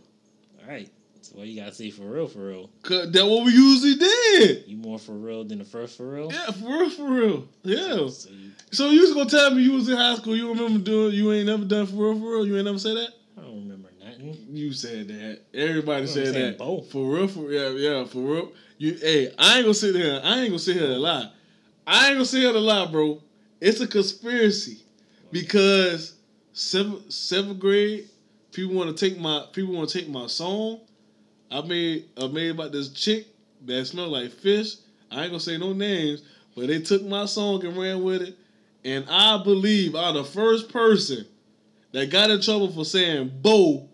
All 0.62 0.68
right. 0.68 0.90
So 1.22 1.38
what 1.38 1.48
you 1.48 1.60
gotta 1.60 1.74
say 1.74 1.90
for 1.92 2.04
real, 2.04 2.28
for 2.28 2.48
real? 2.48 2.70
Cause 2.82 3.12
that 3.12 3.26
what 3.26 3.46
we 3.46 3.52
usually 3.52 3.96
did. 3.96 4.68
You 4.68 4.78
more 4.78 4.98
for 5.00 5.12
real 5.12 5.44
than 5.44 5.60
the 5.60 5.66
first 5.66 5.98
for 5.98 6.10
real? 6.10 6.32
Yeah, 6.32 6.52
for 6.52 6.68
real, 6.68 6.90
for 6.90 7.10
real. 7.10 7.48
Yeah. 7.64 8.08
So 8.08 8.30
you, 8.32 8.52
So 8.72 8.90
you 8.90 9.02
was 9.02 9.14
gonna 9.14 9.30
tell 9.30 9.52
me 9.52 9.64
you 9.64 9.74
was 9.74 9.90
in 9.90 9.98
high 9.98 10.16
school, 10.16 10.36
you 10.36 10.48
remember 10.50 10.80
doing 10.80 11.14
you 11.14 11.32
ain't 11.34 11.48
never 11.48 11.66
done 11.66 11.88
for 11.88 11.96
real, 11.96 12.20
for 12.20 12.32
real? 12.32 12.48
You 12.48 12.56
ain't 12.56 12.66
never 12.66 12.80
said 12.80 12.96
that? 12.96 13.10
I 13.38 13.42
don't 13.42 13.64
remember 13.64 13.90
nothing. 14.04 14.38
You 14.60 14.74
said 14.74 15.08
that. 15.08 15.40
Everybody 15.54 16.06
said 16.06 16.36
that. 16.36 16.58
both. 16.58 16.92
For 16.92 17.16
real, 17.16 17.30
for 17.30 17.50
yeah, 17.50 17.70
yeah, 17.70 18.04
for 18.04 18.20
real. 18.20 18.52
You 18.78 18.94
hey, 18.96 19.34
I 19.40 19.56
ain't 19.56 19.64
gonna 19.64 19.74
sit 19.74 19.96
here. 19.96 20.20
I 20.22 20.40
ain't 20.42 20.50
gonna 20.50 20.60
sit 20.60 20.76
here 20.76 20.88
to 20.88 20.98
lie. 20.98 21.32
I 21.88 22.08
ain't 22.08 22.16
gonna 22.16 22.26
sit 22.26 22.42
here 22.42 22.52
to 22.52 22.60
lie, 22.60 22.86
bro. 22.88 23.24
It's 23.62 23.80
a 23.80 23.88
conspiracy 23.88 24.80
because 25.32 26.16
seventh 26.52 27.10
seventh 27.10 27.60
grade 27.60 28.10
people 28.52 28.76
want 28.76 28.96
to 28.96 29.10
take 29.10 29.18
my 29.18 29.46
people 29.54 29.74
want 29.76 29.90
to 29.90 30.00
take 30.00 30.10
my 30.10 30.28
song. 30.28 30.82
I 31.50 31.62
made 31.62 32.10
I 32.22 32.28
made 32.28 32.52
about 32.52 32.74
this 32.74 32.90
chick 32.90 33.28
that 33.66 33.86
smelled 33.86 34.12
like 34.12 34.32
fish. 34.32 34.76
I 35.10 35.22
ain't 35.22 35.30
gonna 35.32 35.40
say 35.40 35.58
no 35.58 35.72
names, 35.72 36.24
but 36.54 36.68
they 36.68 36.82
took 36.82 37.04
my 37.06 37.26
song 37.26 37.66
and 37.66 37.78
ran 37.78 38.04
with 38.04 38.24
it. 38.24 38.38
And 38.84 39.06
I 39.10 39.42
believe 39.42 39.96
I'm 39.96 40.16
the 40.16 40.26
first 40.26 40.70
person 40.70 41.26
that 41.94 42.10
got 42.12 42.30
in 42.30 42.42
trouble 42.42 42.72
for 42.72 42.84
saying 42.84 43.32
"bo" 43.42 43.89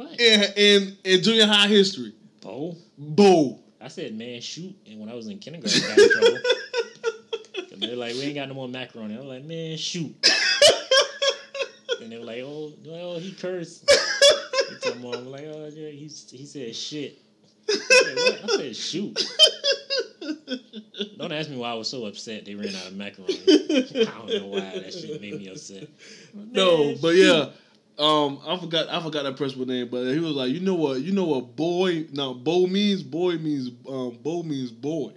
What? 0.00 0.18
in 0.18 0.44
in, 0.56 0.96
in 1.04 1.22
junior 1.22 1.46
high 1.46 1.68
history. 1.68 2.14
Bo? 2.40 2.74
"Bo." 2.96 3.58
I 3.82 3.88
said 3.88 4.16
man 4.16 4.40
shoot, 4.40 4.74
and 4.86 4.98
when 4.98 5.10
I 5.10 5.14
was 5.14 5.26
in 5.26 5.38
kindergarten, 5.38 5.82
I 5.82 5.88
got 5.88 5.98
in 5.98 6.10
trouble. 6.10 6.38
They're 7.76 7.96
like, 7.96 8.14
we 8.14 8.22
ain't 8.22 8.34
got 8.34 8.48
no 8.48 8.54
more 8.54 8.68
macaroni. 8.68 9.14
I 9.14 9.18
was 9.18 9.26
like, 9.26 9.44
man 9.44 9.76
shoot. 9.76 10.14
and 12.00 12.10
they 12.10 12.16
were 12.16 12.24
like, 12.24 12.40
oh, 12.42 12.72
well, 12.86 13.18
he 13.18 13.32
cursed. 13.32 13.90
I'm 14.86 15.02
like, 15.02 15.44
oh 15.44 15.70
yeah, 15.74 15.90
he 15.90 16.10
he 16.30 16.46
said 16.46 16.74
shit. 16.74 17.18
I 17.68 17.74
said, 17.74 18.16
what? 18.16 18.44
I 18.44 18.56
said 18.56 18.76
shoot. 18.76 19.22
Don't 21.18 21.32
ask 21.32 21.50
me 21.50 21.58
why 21.58 21.72
I 21.72 21.74
was 21.74 21.88
so 21.88 22.06
upset 22.06 22.46
they 22.46 22.54
ran 22.54 22.74
out 22.74 22.86
of 22.86 22.96
macaroni. 22.96 23.38
I 23.46 24.12
don't 24.16 24.28
know 24.28 24.46
why 24.46 24.60
that 24.60 24.94
shit 24.94 25.20
made 25.20 25.38
me 25.38 25.48
upset. 25.48 25.88
No, 26.34 26.94
but 27.02 27.12
shoot. 27.12 27.26
yeah. 27.26 27.50
Um, 28.00 28.40
I 28.46 28.58
forgot 28.58 28.88
I 28.88 29.02
forgot 29.02 29.24
that 29.24 29.36
principal 29.36 29.66
name, 29.66 29.88
but 29.90 30.06
he 30.06 30.18
was 30.20 30.32
like, 30.32 30.50
you 30.50 30.60
know 30.60 30.74
what, 30.74 31.02
you 31.02 31.12
know 31.12 31.26
what 31.26 31.54
boy 31.54 32.06
no 32.12 32.32
bo 32.32 32.66
means 32.66 33.02
boy 33.02 33.34
means 33.36 33.68
um 33.86 34.18
bo 34.22 34.42
means 34.42 34.70
boy. 34.70 35.12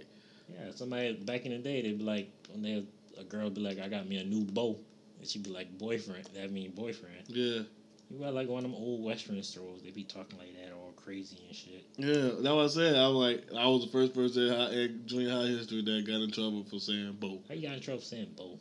Yeah, 0.52 0.70
somebody 0.74 1.14
back 1.14 1.46
in 1.46 1.52
the 1.52 1.58
day, 1.58 1.80
they'd 1.80 1.98
be 1.98 2.04
like, 2.04 2.28
when 2.50 2.62
they 2.62 2.84
a 3.18 3.24
girl 3.24 3.48
be 3.48 3.62
like, 3.62 3.78
I 3.80 3.88
got 3.88 4.06
me 4.06 4.18
a 4.18 4.24
new 4.24 4.44
beau, 4.44 4.78
and 5.18 5.26
she'd 5.26 5.44
be 5.44 5.50
like, 5.50 5.78
boyfriend. 5.78 6.28
That 6.34 6.52
mean 6.52 6.72
boyfriend. 6.72 7.24
Yeah. 7.28 7.62
You 8.10 8.18
got 8.20 8.34
like 8.34 8.48
one 8.48 8.64
of 8.64 8.70
them 8.70 8.78
old 8.78 9.02
Western 9.02 9.42
stores. 9.42 9.82
They'd 9.82 9.94
be 9.94 10.04
talking 10.04 10.38
like 10.38 10.54
that, 10.62 10.74
all 10.74 10.92
crazy 10.94 11.38
and 11.48 11.56
shit. 11.56 11.84
Yeah, 11.96 12.34
that's 12.42 12.54
what 12.54 12.64
I 12.64 12.66
said. 12.66 12.96
I 12.96 13.08
was 13.08 13.16
like, 13.16 13.44
I 13.58 13.66
was 13.66 13.86
the 13.86 13.90
first 13.90 14.14
person 14.14 14.42
in, 14.42 14.52
high, 14.52 14.70
in 14.72 15.02
junior 15.06 15.30
high 15.30 15.46
history 15.46 15.82
that 15.82 16.04
got 16.06 16.20
in 16.20 16.30
trouble 16.30 16.64
for 16.64 16.78
saying 16.78 17.16
"bo." 17.18 17.40
How 17.48 17.54
you 17.54 17.66
got 17.66 17.76
in 17.76 17.80
trouble 17.80 18.00
for 18.00 18.06
saying 18.06 18.34
beau? 18.36 18.58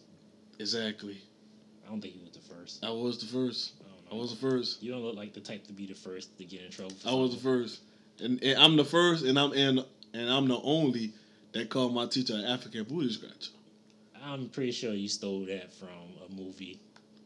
Exactly. 0.60 1.22
I 1.86 1.90
don't 1.90 2.00
think 2.00 2.16
you 2.16 2.22
was 2.22 2.32
the 2.32 2.54
first. 2.56 2.84
I 2.86 2.90
was 2.90 3.20
the 3.20 3.26
first. 3.26 3.74
I 4.14 4.16
don't 4.16 4.20
I 4.20 4.20
know. 4.20 4.22
was 4.22 4.40
the 4.40 4.50
first. 4.50 4.84
You 4.84 4.92
don't 4.92 5.02
look 5.02 5.16
like 5.16 5.34
the 5.34 5.40
type 5.40 5.66
to 5.68 5.74
be 5.74 5.86
the 5.88 5.94
first 5.94 6.38
to 6.38 6.44
get 6.46 6.62
in 6.62 6.72
trouble. 6.72 6.96
For 6.96 7.10
I 7.10 7.14
was 7.14 7.36
the 7.36 7.42
first, 7.42 7.82
and, 8.22 8.42
and 8.44 8.60
I'm 8.60 8.76
the 8.78 8.86
first, 8.86 9.26
and 9.26 9.38
I'm 9.40 9.52
and 9.54 9.86
and 10.14 10.30
I'm 10.30 10.48
the 10.48 10.60
only 10.62 11.14
that 11.54 11.70
called 11.70 11.94
my 11.94 12.06
teacher 12.08 12.34
an 12.34 12.46
African 12.46 12.84
booty 12.84 13.12
scratcher. 13.14 13.52
I'm 14.26 14.50
pretty 14.50 14.72
sure 14.72 14.94
you 14.94 15.10
stole 15.10 15.46
that 15.46 15.74
from 15.74 15.90
a 16.28 16.32
movie. 16.32 16.80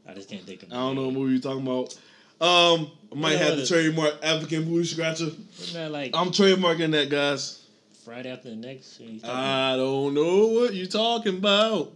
I 0.08 0.14
just 0.14 0.30
can't 0.30 0.44
think 0.44 0.64
of. 0.64 0.72
I 0.72 0.76
don't 0.76 0.96
know 0.96 1.06
what 1.06 1.14
movie 1.14 1.34
you're 1.34 1.42
talking 1.42 1.62
about. 1.62 1.98
Um, 2.40 2.92
I 3.12 3.16
might 3.16 3.38
have 3.38 3.56
to 3.56 3.66
trademark 3.66 4.16
African 4.24 4.66
booty 4.66 4.86
scratcher. 4.86 5.30
That 5.74 5.92
like 5.92 6.12
I'm 6.16 6.30
trademarking 6.30 6.92
that, 6.92 7.10
guys. 7.10 7.64
Friday 8.06 8.32
after 8.32 8.50
the 8.50 8.56
next? 8.56 9.02
I 9.26 9.76
don't 9.76 10.14
know 10.14 10.48
what 10.48 10.74
you're 10.74 10.88
talking 10.88 11.38
about. 11.38 11.94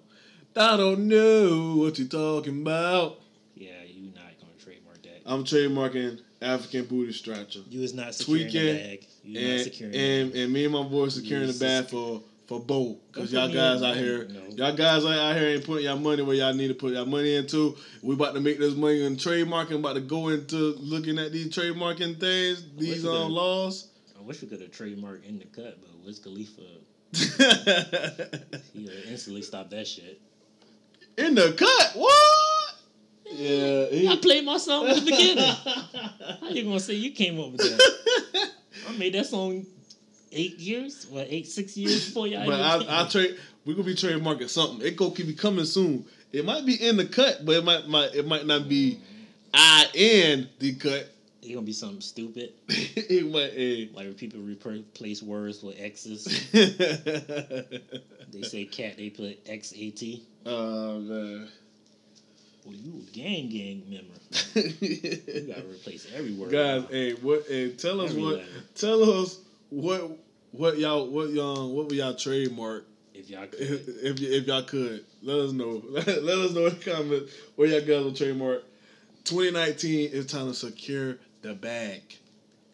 I 0.56 0.76
don't 0.76 1.08
know 1.08 1.76
what 1.78 1.98
you're 1.98 2.08
talking 2.10 2.62
about. 2.62 3.20
yeah, 3.56 3.70
you 3.88 4.12
not 4.14 4.24
gonna 4.40 4.52
trademark 4.62 5.02
that. 5.04 5.11
I'm 5.26 5.44
trademarking 5.44 6.20
African 6.42 6.86
booty 6.86 7.14
scratcher. 7.14 7.60
You 7.70 7.82
is 7.84 7.94
not 7.94 8.16
securing 8.16 8.44
Tweaking 8.50 8.66
the 8.66 8.74
bag. 8.74 9.06
You 9.24 9.34
not 9.34 9.44
And, 9.52 9.62
securing 9.64 9.92
the 9.94 10.00
and 10.00 10.32
bag. 10.34 10.42
and 10.42 10.54
me 10.54 10.64
and 10.66 10.74
my 10.74 10.84
boys 10.84 11.16
securing 11.16 11.48
the 11.48 11.54
bag 11.60 11.90
for 11.90 12.22
for 12.48 12.60
Bo. 12.60 12.98
Cause 13.14 13.32
y'all 13.32 13.48
guys 13.48 13.82
out 13.82 13.96
here, 13.96 14.28
no. 14.28 14.42
y'all 14.56 14.76
guys 14.76 15.06
out 15.06 15.38
here 15.38 15.50
ain't 15.50 15.64
putting 15.66 15.86
y'all 15.86 15.98
money 15.98 16.22
where 16.22 16.36
y'all 16.36 16.54
need 16.54 16.68
to 16.68 16.74
put 16.74 16.94
y'all 16.94 17.06
money 17.06 17.36
into. 17.36 17.78
We 18.02 18.16
about 18.16 18.34
to 18.34 18.42
make 18.42 18.60
this 18.60 18.76
money 18.76 19.06
in 19.06 19.16
trademarking. 19.16 19.76
About 19.80 19.94
to 19.94 20.02
go 20.02 20.28
into 20.30 20.56
looking 20.80 21.18
at 21.20 21.32
these 21.32 21.48
trademarking 21.50 22.20
things, 22.20 22.66
these 22.78 23.06
um 23.06 23.12
could- 23.28 23.32
laws. 23.32 23.88
I 24.20 24.24
wish 24.24 24.42
we 24.42 24.48
could 24.50 24.62
have 24.62 24.72
trademarked 24.72 25.24
in 25.26 25.40
the 25.40 25.46
cut, 25.46 25.78
but 25.82 25.90
Wiz 26.06 26.20
Khalifa, 26.20 26.62
he 28.74 28.84
would 28.84 29.04
instantly 29.08 29.42
stop 29.42 29.70
that 29.72 29.88
shit. 29.88 30.20
in 31.18 31.34
the 31.36 31.54
cut, 31.54 31.92
what? 31.96 32.14
Yeah, 33.34 33.86
he- 33.88 34.08
I 34.08 34.16
played 34.18 34.46
my 34.46 34.58
song 34.58 34.88
at 34.88 34.96
the 34.98 35.02
beginning. 35.02 35.44
How 36.42 36.50
you 36.50 36.64
gonna 36.64 36.80
say 36.80 36.94
you 36.96 37.12
came 37.12 37.40
up 37.40 37.52
with 37.52 37.62
that? 37.62 38.52
I 38.90 38.98
made 38.98 39.14
that 39.14 39.26
song 39.26 39.66
eight 40.32 40.58
years, 40.60 41.08
what 41.10 41.28
eight 41.30 41.48
six 41.48 41.78
years 41.78 42.06
before 42.08 42.28
y'all. 42.28 42.46
But 42.46 42.60
I, 42.60 43.04
I 43.04 43.08
trade. 43.08 43.38
We're 43.66 43.74
gonna 43.74 43.86
be 43.86 43.96
trademarking 43.96 44.50
something. 44.50 44.86
It 44.86 44.96
go 44.98 45.12
keep 45.12 45.28
be 45.28 45.34
coming 45.34 45.66
soon. 45.66 46.06
It 46.32 46.46
might 46.46 46.66
be 46.66 46.76
in 46.76 46.98
the 46.98 47.06
cut, 47.06 47.46
but 47.46 47.56
it 47.58 47.64
might, 47.64 47.88
might 47.88 48.16
it 48.16 48.26
might 48.28 48.46
not 48.46 48.68
be 48.68 49.00
I 49.54 49.86
in 49.94 50.50
the 50.60 50.74
cut. 50.74 51.10
It 51.42 51.54
gonna 51.54 51.66
be 51.66 51.74
something 51.74 52.02
stupid. 52.02 52.54
he 52.70 53.22
might. 53.22 53.52
Eh. 53.56 53.86
Like 53.94 54.06
when 54.06 54.14
people 54.14 54.40
replace 54.42 55.22
words 55.24 55.62
with 55.64 55.80
X's. 55.80 56.26
They 58.32 58.44
say 58.44 58.66
cat, 58.66 58.98
they 58.98 59.10
put 59.10 59.40
X 59.46 59.74
A 59.76 59.90
T. 59.92 60.24
oh 60.46 61.00
man. 61.00 61.48
Well, 62.72 62.80
you 62.80 63.02
a 63.06 63.12
gang 63.12 63.50
gang 63.50 63.84
member. 63.90 64.14
You 64.72 65.48
gotta 65.48 65.64
replace 65.68 66.08
every 66.16 66.34
word. 66.34 66.52
Guys, 66.52 66.84
hey, 66.90 67.14
what? 67.16 67.44
Hey, 67.50 67.72
tell 67.72 68.00
us 68.02 68.12
Every 68.12 68.24
what. 68.24 68.36
letter. 68.38 68.48
Tell 68.76 69.22
us 69.22 69.40
what. 69.70 70.18
What 70.52 70.78
y'all? 70.78 71.08
What 71.08 71.30
y'all? 71.32 71.74
What 71.74 71.88
would 71.90 71.98
y'all 71.98 72.14
trademark 72.16 72.86
If 73.14 73.30
y'all 73.30 73.48
could. 73.48 73.60
if, 73.62 74.20
y- 74.20 74.28
if 74.28 74.48
y'all 74.48 74.64
could? 74.64 75.04
Let 75.22 75.38
us 75.40 75.52
know. 75.52 75.82
Let, 75.90 76.08
us 76.08 76.54
know 76.54 76.68
in 76.68 76.76
the 76.78 76.82
comments 76.86 77.34
where 77.56 77.68
y'all 77.68 77.82
guys 77.82 78.04
will 78.06 78.14
trademark. 78.14 78.64
2019 79.26 80.12
is 80.14 80.26
time 80.28 80.48
to 80.48 80.54
secure 80.54 81.18
the 81.42 81.54
bag. 81.54 82.02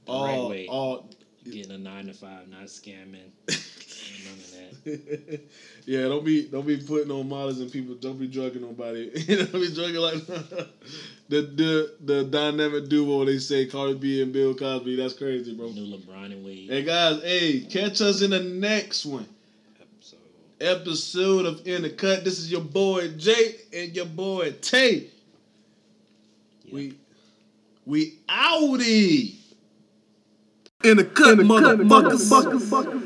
The 0.06 0.12
all, 0.12 0.26
right 0.26 0.50
way. 0.50 0.68
all. 0.68 1.10
Getting 1.44 1.72
a 1.72 1.78
nine 1.78 2.06
to 2.08 2.14
five, 2.14 2.48
not 2.50 2.66
scamming. 2.66 3.32
None 3.48 4.34
of 4.34 4.52
that. 4.52 4.57
yeah, 5.86 6.04
don't 6.04 6.24
be 6.24 6.48
don't 6.48 6.66
be 6.66 6.78
putting 6.78 7.12
on 7.12 7.28
models 7.28 7.60
and 7.60 7.72
people. 7.72 7.96
Don't 7.96 8.20
be 8.20 8.28
drugging 8.28 8.62
nobody. 8.62 9.10
don't 9.36 9.52
be 9.52 9.74
drugging 9.74 9.96
like 9.96 10.26
the 11.30 11.42
the 11.42 11.94
the 12.02 12.24
dynamic 12.26 12.90
duo. 12.90 13.26
They 13.26 13.38
say 13.40 13.66
Cardi 13.66 13.96
B 13.96 14.22
and 14.22 14.34
Bill 14.34 14.54
Cosby. 14.54 14.96
That's 14.96 15.13
crazy, 15.13 15.56
bro. 15.56 15.68
New 15.70 15.98
LeBron 15.98 16.26
and 16.26 16.46
Wade 16.46 16.70
Hey 16.70 16.84
guys, 16.84 17.22
hey, 17.22 17.62
catch 17.62 18.02
us 18.02 18.22
in 18.22 18.32
the 18.32 18.44
next 18.44 19.06
one 19.06 19.28
episode. 19.80 20.20
episode 20.60 21.46
of 21.46 21.68
In 21.68 21.82
the 21.82 21.90
Cut. 21.90 22.24
This 22.24 22.40
is 22.40 22.52
your 22.52 22.62
boy 22.62 23.10
Jay 23.18 23.56
and 23.74 23.96
your 23.96 24.06
boy 24.06 24.54
Tay. 24.62 25.08
Yeah. 26.63 26.74
We 26.74 26.98
we 27.86 28.20
outie. 28.28 29.36
In 30.84 30.98
the 30.98 31.06
cut, 31.06 31.40
motherfucker. 31.40 33.04